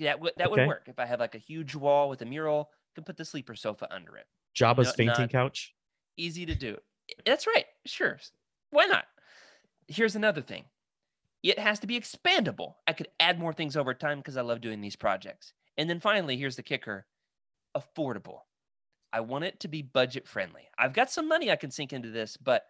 That 0.00 0.18
would 0.18 0.32
that 0.36 0.48
Okay. 0.48 0.62
would 0.62 0.66
work 0.66 0.88
if 0.88 0.98
I 0.98 1.06
have 1.06 1.20
like 1.20 1.36
a 1.36 1.38
huge 1.38 1.76
wall 1.76 2.08
with 2.08 2.20
a 2.22 2.24
mural. 2.26 2.70
Can 2.96 3.04
put 3.04 3.16
the 3.16 3.24
sleeper 3.24 3.54
sofa 3.54 3.92
under 3.92 4.16
it. 4.16 4.26
Jabba's 4.56 4.88
no- 4.88 4.92
fainting 4.92 5.28
couch. 5.28 5.74
Easy 6.16 6.44
to 6.46 6.54
do. 6.54 6.76
That's 7.24 7.46
right. 7.46 7.66
Sure. 7.86 8.18
Why 8.70 8.86
not? 8.86 9.04
Here's 9.88 10.16
another 10.16 10.40
thing. 10.42 10.64
It 11.42 11.58
has 11.58 11.78
to 11.80 11.86
be 11.86 11.98
expandable. 11.98 12.74
I 12.86 12.92
could 12.92 13.08
add 13.20 13.38
more 13.38 13.52
things 13.52 13.76
over 13.76 13.94
time 13.94 14.18
because 14.18 14.36
I 14.36 14.42
love 14.42 14.60
doing 14.60 14.80
these 14.80 14.96
projects. 14.96 15.52
And 15.76 15.90
then 15.90 16.00
finally, 16.00 16.36
here's 16.36 16.56
the 16.56 16.62
kicker 16.62 17.06
affordable. 17.76 18.40
I 19.12 19.20
want 19.20 19.44
it 19.44 19.60
to 19.60 19.68
be 19.68 19.82
budget 19.82 20.26
friendly. 20.26 20.68
I've 20.78 20.92
got 20.94 21.10
some 21.10 21.28
money 21.28 21.50
I 21.50 21.56
can 21.56 21.70
sink 21.70 21.92
into 21.92 22.10
this, 22.10 22.36
but 22.36 22.64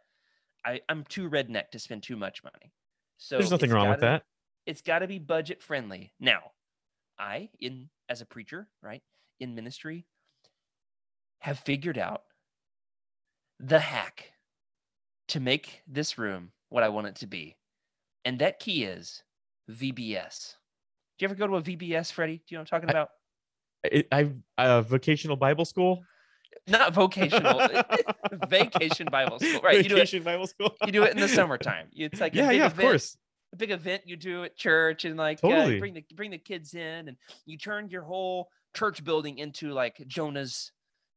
I, 0.64 0.80
I'm 0.88 1.04
too 1.04 1.28
redneck 1.30 1.70
to 1.72 1.78
spend 1.78 2.02
too 2.02 2.16
much 2.16 2.42
money. 2.42 2.72
So 3.18 3.38
There's 3.38 3.50
nothing 3.50 3.70
wrong 3.70 3.88
with 3.88 4.00
gotta- 4.00 4.12
that. 4.12 4.24
It's 4.66 4.80
got 4.82 5.00
to 5.00 5.06
be 5.06 5.18
budget 5.18 5.62
friendly. 5.62 6.12
Now, 6.18 6.40
I, 7.18 7.50
in 7.60 7.90
as 8.08 8.22
a 8.22 8.26
preacher, 8.26 8.68
right, 8.82 9.02
in 9.40 9.54
ministry, 9.54 10.06
have 11.40 11.58
figured 11.58 11.98
out 11.98 12.22
the 13.60 13.78
hack 13.78 14.32
to 15.28 15.40
make 15.40 15.82
this 15.86 16.16
room 16.18 16.52
what 16.70 16.82
I 16.82 16.88
want 16.88 17.06
it 17.08 17.16
to 17.16 17.26
be. 17.26 17.56
And 18.24 18.38
that 18.38 18.58
key 18.58 18.84
is 18.84 19.22
VBS. 19.70 20.54
Do 21.18 21.24
you 21.24 21.28
ever 21.28 21.34
go 21.34 21.46
to 21.46 21.56
a 21.56 21.62
VBS, 21.62 22.10
Freddie? 22.10 22.38
Do 22.38 22.42
you 22.48 22.56
know 22.56 22.62
what 22.62 22.72
I'm 22.72 22.80
talking 22.80 22.90
about? 22.90 23.10
I, 23.84 24.04
I've 24.10 24.34
uh, 24.56 24.80
vocational 24.82 25.36
Bible 25.36 25.66
school. 25.66 26.02
Not 26.66 26.94
vocational, 26.94 27.60
vacation 28.48 29.08
Bible 29.10 29.38
school. 29.38 29.60
Right. 29.60 29.78
You 29.78 29.82
do 29.84 29.94
it. 29.96 29.98
Vacation 29.98 30.22
Bible 30.22 30.46
school. 30.46 30.74
You 30.86 30.92
do 30.92 31.02
it 31.04 31.12
in 31.12 31.20
the 31.20 31.28
summertime. 31.40 31.88
It's 31.92 32.20
like 32.20 32.34
yeah, 32.34 32.50
yeah, 32.50 32.66
of 32.66 32.72
event. 32.72 32.88
course. 32.88 33.16
a 33.52 33.56
big 33.56 33.70
event 33.70 34.02
you 34.06 34.16
do 34.16 34.44
at 34.44 34.56
church 34.56 35.04
and 35.04 35.16
like 35.16 35.38
uh, 35.42 35.48
Totally. 35.48 35.78
bring 35.78 35.94
the 35.94 36.04
bring 36.14 36.30
the 36.30 36.38
kids 36.38 36.74
in 36.74 37.08
and 37.08 37.16
you 37.46 37.58
turn 37.58 37.88
your 37.90 38.02
whole 38.02 38.48
church 38.74 39.04
building 39.04 39.38
into 39.38 39.72
like 39.72 39.96
Jonah's 40.06 40.72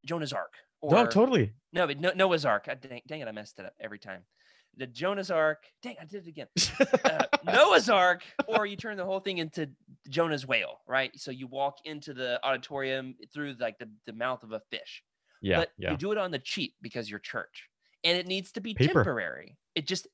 Jonah's 0.06 0.34
Ark. 0.34 0.54
Or, 0.82 0.92
No, 0.92 1.06
totally. 1.08 1.54
No, 1.74 1.88
but 1.88 2.00
no, 2.00 2.12
Noah's 2.16 2.46
Ark. 2.46 2.68
I, 2.70 2.76
dang, 2.76 3.02
dang 3.08 3.22
it, 3.22 3.28
I 3.28 3.32
messed 3.32 3.58
it 3.60 3.66
up 3.66 3.74
every 3.80 4.00
time. 4.00 4.22
The 4.78 4.86
Jonah's 4.86 5.32
Ark. 5.32 5.64
Dang, 5.82 5.96
I 6.00 6.06
did 6.06 6.28
it 6.28 6.30
again. 6.30 6.48
Uh, 7.04 7.24
Noah's 7.52 7.90
Ark, 7.90 8.22
or 8.48 8.68
you 8.68 8.78
turn 8.78 8.96
the 8.96 9.06
whole 9.06 9.20
thing 9.20 9.40
into 9.40 9.68
Jonah's 10.08 10.46
whale, 10.46 10.82
right? 10.88 11.10
So 11.20 11.32
you 11.32 11.48
walk 11.48 11.78
into 11.84 12.14
the 12.14 12.40
auditorium 12.44 13.16
through 13.34 13.56
like 13.60 13.80
the, 13.80 13.90
the 14.06 14.14
mouth 14.14 14.44
of 14.44 14.52
a 14.52 14.62
fish. 14.70 15.02
Yeah, 15.42 15.58
but 15.58 15.72
yeah. 15.78 15.92
you 15.92 15.98
do 15.98 16.12
it 16.12 16.18
on 16.18 16.32
the 16.32 16.40
cheap 16.40 16.76
because 16.82 17.10
you're 17.10 17.20
church. 17.20 17.70
And 18.04 18.18
it 18.18 18.28
needs 18.28 18.52
to 18.54 18.62
be 18.62 18.74
Paper. 18.74 18.94
temporary. 18.94 19.58
It 19.76 19.88
just 19.88 20.08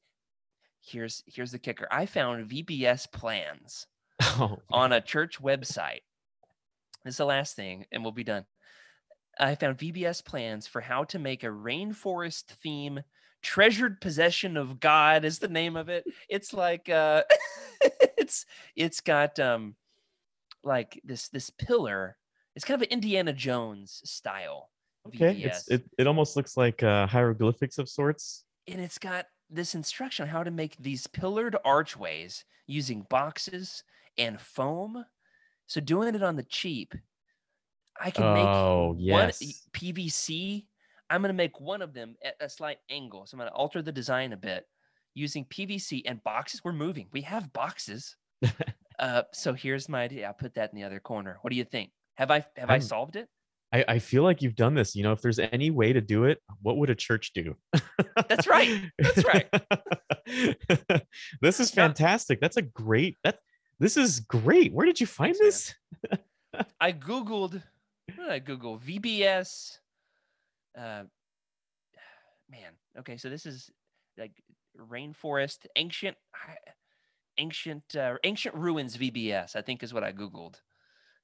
here's 0.82 1.24
here's 1.28 1.52
the 1.52 1.60
kicker. 1.60 1.88
I 1.92 2.06
found 2.06 2.50
VBS 2.50 3.12
plans 3.12 3.88
Oh, 4.22 4.60
on 4.72 4.92
a 4.92 5.02
church 5.02 5.42
website. 5.42 6.02
This 7.04 7.14
is 7.14 7.18
the 7.18 7.26
last 7.26 7.56
thing, 7.56 7.86
and 7.92 8.04
we'll 8.04 8.12
be 8.14 8.24
done. 8.24 8.46
I 9.40 9.56
found 9.56 9.78
VBS 9.78 10.24
plans 10.24 10.68
for 10.68 10.80
how 10.80 11.04
to 11.06 11.20
make 11.20 11.44
a 11.44 11.48
rainforest 11.48 12.46
theme. 12.46 13.02
Treasured 13.42 14.00
possession 14.00 14.56
of 14.56 14.80
God 14.80 15.26
is 15.26 15.40
the 15.40 15.50
name 15.50 15.76
of 15.76 15.90
it. 15.90 16.06
It's 16.30 16.54
like 16.54 16.88
uh 16.88 17.24
it's 18.18 18.46
it's 18.76 19.02
got 19.02 19.40
um 19.40 19.76
like 20.64 21.02
this 21.04 21.28
this 21.30 21.50
pillar. 21.50 22.18
It's 22.56 22.64
kind 22.64 22.82
of 22.82 22.88
an 22.88 22.94
Indiana 22.94 23.34
Jones 23.34 24.02
style. 24.06 24.70
Okay. 25.08 25.36
VBS. 25.36 25.46
It's 25.46 25.68
it, 25.70 25.84
it 25.98 26.08
almost 26.08 26.36
looks 26.36 26.56
like 26.58 26.82
uh, 26.84 27.08
hieroglyphics 27.08 27.78
of 27.78 27.90
sorts. 27.90 28.46
and 28.68 28.80
it's 28.82 28.98
got 28.98 29.26
this 29.50 29.76
instruction 29.76 30.24
on 30.24 30.30
how 30.30 30.44
to 30.44 30.52
make 30.52 30.76
these 30.80 31.06
pillared 31.08 31.56
archways 31.66 32.44
using 32.68 33.06
boxes 33.10 33.84
and 34.18 34.40
foam. 34.40 35.04
So 35.68 35.80
doing 35.82 36.16
it 36.16 36.24
on 36.24 36.36
the 36.36 36.44
cheap, 36.44 36.94
I 38.02 38.10
can 38.12 38.34
make 38.34 38.46
Oh, 38.46 38.88
one 38.98 38.98
yes. 39.00 39.68
PVC. 39.74 40.66
I'm 41.10 41.22
going 41.22 41.30
to 41.30 41.34
make 41.34 41.60
one 41.60 41.82
of 41.82 41.94
them 41.94 42.16
at 42.24 42.36
a 42.40 42.50
slight 42.50 42.78
angle. 42.90 43.26
So 43.28 43.36
I'm 43.36 43.40
going 43.40 43.50
to 43.52 43.56
alter 43.56 43.82
the 43.82 43.92
design 43.92 44.34
a 44.34 44.38
bit 44.38 44.66
using 45.14 45.46
PVC 45.46 46.02
and 46.06 46.24
boxes. 46.24 46.62
We're 46.64 46.74
moving. 46.74 47.08
We 47.12 47.22
have 47.22 47.54
boxes. 47.54 48.16
uh, 49.00 49.24
so 49.34 49.54
here's 49.54 49.88
my 49.90 50.04
idea. 50.04 50.26
I'll 50.28 50.34
put 50.34 50.56
that 50.56 50.72
in 50.74 50.80
the 50.80 50.86
other 50.86 51.00
corner. 51.00 51.38
What 51.42 51.52
do 51.52 51.58
you 51.58 51.66
think? 51.66 51.92
Have 52.16 52.32
I 52.32 52.46
have 52.58 52.70
I 52.70 52.74
I'm- 52.74 52.82
solved 52.82 53.16
it? 53.16 53.28
I, 53.74 53.86
I 53.88 54.00
feel 54.00 54.24
like 54.24 54.42
you've 54.42 54.56
done 54.56 54.76
this. 54.76 54.96
You 54.96 55.04
know, 55.04 55.12
if 55.12 55.22
there's 55.22 55.40
any 55.40 55.72
way 55.72 55.94
to 55.94 56.02
do 56.02 56.26
it, 56.26 56.40
what 56.62 56.78
would 56.78 56.92
a 56.92 56.96
church 56.96 57.34
do? 57.34 57.56
That's 58.30 58.48
right. 58.48 58.84
That's 59.00 59.26
right. 59.26 59.48
this 61.42 61.60
is 61.60 61.72
fantastic. 61.72 62.40
That's 62.40 62.58
a 62.58 62.62
great 62.62 63.18
that 63.24 63.40
this 63.80 63.98
is 63.98 64.20
great. 64.22 64.74
Where 64.74 64.86
did 64.86 65.00
you 65.02 65.08
find 65.08 65.36
this? 65.40 65.74
I 66.80 66.92
googled. 66.92 67.62
What 68.16 68.18
did 68.18 68.30
I 68.30 68.40
Google? 68.40 68.78
VBS. 68.78 69.80
Uh, 70.78 71.04
man. 72.50 72.74
Okay, 73.00 73.18
so 73.18 73.30
this 73.30 73.46
is 73.46 73.72
like 74.18 74.32
rainforest, 74.80 75.66
ancient, 75.76 76.16
ancient, 77.38 77.96
uh, 77.96 78.16
ancient 78.24 78.56
ruins. 78.56 78.98
VBS, 78.98 79.56
I 79.56 79.62
think, 79.62 79.82
is 79.82 79.94
what 79.94 80.04
I 80.04 80.12
googled, 80.12 80.62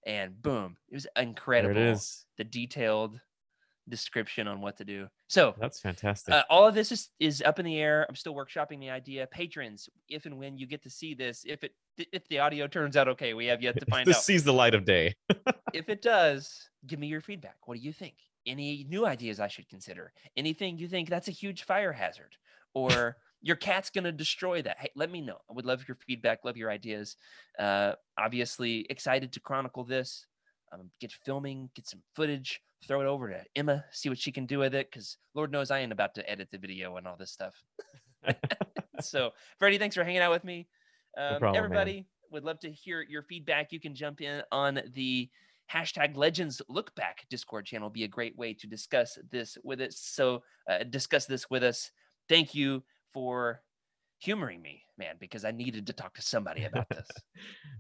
and 0.10 0.42
boom, 0.42 0.76
it 0.90 0.96
was 0.96 1.08
There 1.16 1.24
incredible. 1.24 1.78
it 1.80 1.92
is. 1.92 2.26
The 2.38 2.44
detailed 2.44 3.20
description 3.88 4.48
on 4.48 4.62
what 4.62 4.78
to 4.78 4.86
do. 4.86 5.08
So 5.28 5.56
That's 5.60 5.80
fantastic. 5.80 6.34
uh, 6.34 6.44
all 6.50 6.68
of 6.68 6.74
this 6.76 6.92
is 6.92 7.10
is 7.20 7.42
up 7.44 7.60
in 7.60 7.66
the 7.66 7.78
air. 7.80 8.06
I'm 8.10 8.16
still 8.16 8.34
workshopping 8.36 8.80
the 8.80 8.90
idea. 8.90 9.28
Patrons, 9.28 9.90
if 10.10 10.26
and 10.26 10.38
when 10.40 10.58
you 10.58 10.66
get 10.68 10.84
to 10.84 10.90
see 10.90 11.14
this, 11.14 11.44
if 11.48 11.64
it 11.64 11.74
if 12.12 12.28
the 12.30 12.40
audio 12.40 12.68
turns 12.68 12.98
out 12.98 13.08
okay, 13.10 13.34
we 13.34 13.46
have 13.48 13.62
yet 13.62 13.80
to 13.80 13.86
find 13.90 14.08
this 14.08 14.18
out. 14.18 14.24
sees 14.24 14.44
the 14.44 14.54
light 14.54 14.74
of 14.76 14.86
day. 14.86 15.14
if 15.74 15.90
it 15.90 16.02
does, 16.02 16.70
give 16.88 17.00
me 17.00 17.08
your 17.08 17.22
feedback. 17.22 17.58
What 17.66 17.76
do 17.78 17.82
you 17.82 17.94
think? 17.94 18.16
Any 18.46 18.86
new 18.90 19.06
ideas 19.06 19.40
I 19.40 19.48
should 19.48 19.70
consider? 19.70 20.12
Anything 20.38 20.78
you 20.78 20.88
think 20.88 21.10
that's 21.10 21.28
a 21.28 21.32
huge 21.32 21.64
fire 21.64 21.92
hazard, 21.94 22.36
or 22.74 23.18
your 23.42 23.56
cat's 23.56 23.90
gonna 23.90 24.12
destroy 24.12 24.62
that? 24.62 24.78
Hey, 24.80 24.90
let 24.96 25.12
me 25.12 25.22
know. 25.22 25.38
I 25.50 25.54
would 25.54 25.66
love 25.66 25.88
your 25.88 25.98
feedback. 26.08 26.44
Love 26.44 26.58
your 26.58 26.70
ideas. 26.70 27.16
Uh, 27.58 27.94
obviously, 28.18 28.86
excited 28.90 29.32
to 29.34 29.40
chronicle 29.40 29.84
this. 29.84 30.26
Um, 30.72 30.90
get 31.00 31.12
filming, 31.12 31.70
get 31.76 31.88
some 31.88 32.02
footage, 32.16 32.62
throw 32.88 33.02
it 33.02 33.08
over 33.08 33.30
to 33.30 33.44
Emma, 33.56 33.84
see 33.92 34.10
what 34.10 34.20
she 34.20 34.32
can 34.32 34.46
do 34.46 34.60
with 34.60 34.76
it. 34.76 34.92
Because 34.92 35.18
Lord 35.34 35.52
knows 35.52 35.72
I 35.72 35.80
ain't 35.80 35.92
about 35.92 36.16
to 36.16 36.30
edit 36.30 36.50
the 36.52 36.58
video 36.58 36.98
and 36.98 37.08
all 37.08 37.16
this 37.18 37.32
stuff. 37.32 37.54
so, 39.02 39.32
Freddie, 39.58 39.78
thanks 39.78 39.96
for 39.96 40.04
hanging 40.04 40.22
out 40.22 40.32
with 40.32 40.44
me. 40.44 40.68
Um, 41.18 41.40
problem, 41.40 41.54
man. 41.54 41.64
everybody 41.64 42.06
would 42.32 42.44
love 42.44 42.60
to 42.60 42.72
hear 42.72 43.02
your 43.02 43.24
feedback. 43.24 43.72
You 43.72 43.80
can 43.80 43.96
jump 43.96 44.22
in 44.22 44.44
on 44.52 44.82
the 44.94 45.30
hashtag 45.72 46.16
Legends 46.18 46.62
Look 46.68 46.94
Back 46.96 47.26
Discord 47.30 47.66
channel. 47.66 47.90
Be 47.90 48.04
a 48.04 48.08
great 48.08 48.38
way 48.38 48.54
to 48.56 48.68
discuss 48.68 49.18
this 49.32 49.58
with 49.64 49.82
us. 49.82 49.98
So, 49.98 50.44
uh, 50.70 50.84
discuss 50.84 51.26
this 51.26 51.50
with 51.50 51.64
us. 51.64 51.92
Thank 52.28 52.54
you 52.54 52.84
for 53.14 53.62
humoring 54.20 54.62
me, 54.62 54.84
man, 54.98 55.16
because 55.20 55.46
I 55.46 55.52
needed 55.52 55.88
to 55.88 55.94
talk 55.94 56.14
to 56.16 56.22
somebody 56.22 56.66
about 56.66 56.88
this. 56.92 57.08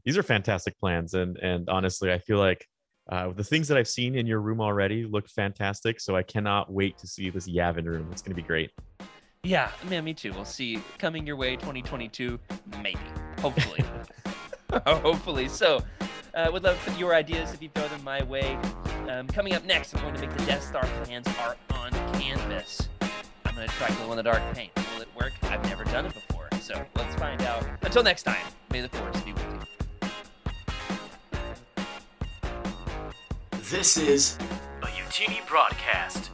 These 0.05 0.17
are 0.17 0.23
fantastic 0.23 0.77
plans, 0.79 1.13
and 1.13 1.37
and 1.37 1.69
honestly, 1.69 2.11
I 2.11 2.19
feel 2.19 2.37
like 2.37 2.65
uh, 3.11 3.31
the 3.31 3.43
things 3.43 3.67
that 3.67 3.77
I've 3.77 3.87
seen 3.87 4.15
in 4.15 4.27
your 4.27 4.39
room 4.39 4.61
already 4.61 5.03
look 5.05 5.27
fantastic. 5.29 5.99
So 5.99 6.15
I 6.15 6.23
cannot 6.23 6.71
wait 6.71 6.97
to 6.99 7.07
see 7.07 7.29
this 7.29 7.49
Yavin 7.49 7.85
room. 7.85 8.09
It's 8.11 8.21
going 8.21 8.35
to 8.35 8.41
be 8.41 8.47
great. 8.47 8.71
yeah, 9.43 9.71
man, 9.89 10.03
me 10.03 10.13
too. 10.13 10.31
We'll 10.33 10.45
see. 10.45 10.81
Coming 10.97 11.25
your 11.25 11.35
way, 11.35 11.55
2022, 11.55 12.39
maybe, 12.83 12.99
hopefully, 13.39 13.83
hopefully. 14.85 15.47
So, 15.47 15.83
uh, 16.35 16.49
would 16.51 16.63
love 16.63 16.77
for 16.77 16.91
your 16.99 17.15
ideas 17.15 17.53
if 17.53 17.61
you 17.61 17.69
throw 17.73 17.87
them 17.87 18.03
my 18.03 18.23
way. 18.23 18.57
Um, 19.09 19.27
coming 19.27 19.53
up 19.53 19.65
next, 19.65 19.95
I'm 19.95 20.03
going 20.03 20.13
to 20.13 20.21
make 20.21 20.37
the 20.37 20.45
Death 20.45 20.63
Star 20.63 20.83
plans 21.03 21.27
are 21.39 21.57
on 21.71 21.91
canvas. 22.19 22.89
Going 23.59 23.69
to 23.69 23.75
try 23.75 23.89
glow 23.97 24.11
in 24.11 24.15
the 24.15 24.23
dark 24.23 24.41
paint. 24.53 24.71
Will 24.95 25.01
it 25.01 25.09
work? 25.19 25.33
I've 25.43 25.61
never 25.65 25.83
done 25.83 26.05
it 26.05 26.13
before, 26.13 26.47
so 26.61 26.81
let's 26.95 27.13
find 27.15 27.41
out. 27.41 27.61
Until 27.81 28.03
next 28.03 28.23
time, 28.23 28.37
may 28.71 28.79
the 28.79 28.87
force 28.87 29.19
be 29.19 29.33
with 29.33 29.67
you. 30.01 30.09
This 33.69 33.97
is 33.97 34.37
a 34.81 34.85
Utinni 34.85 35.45
broadcast. 35.45 36.31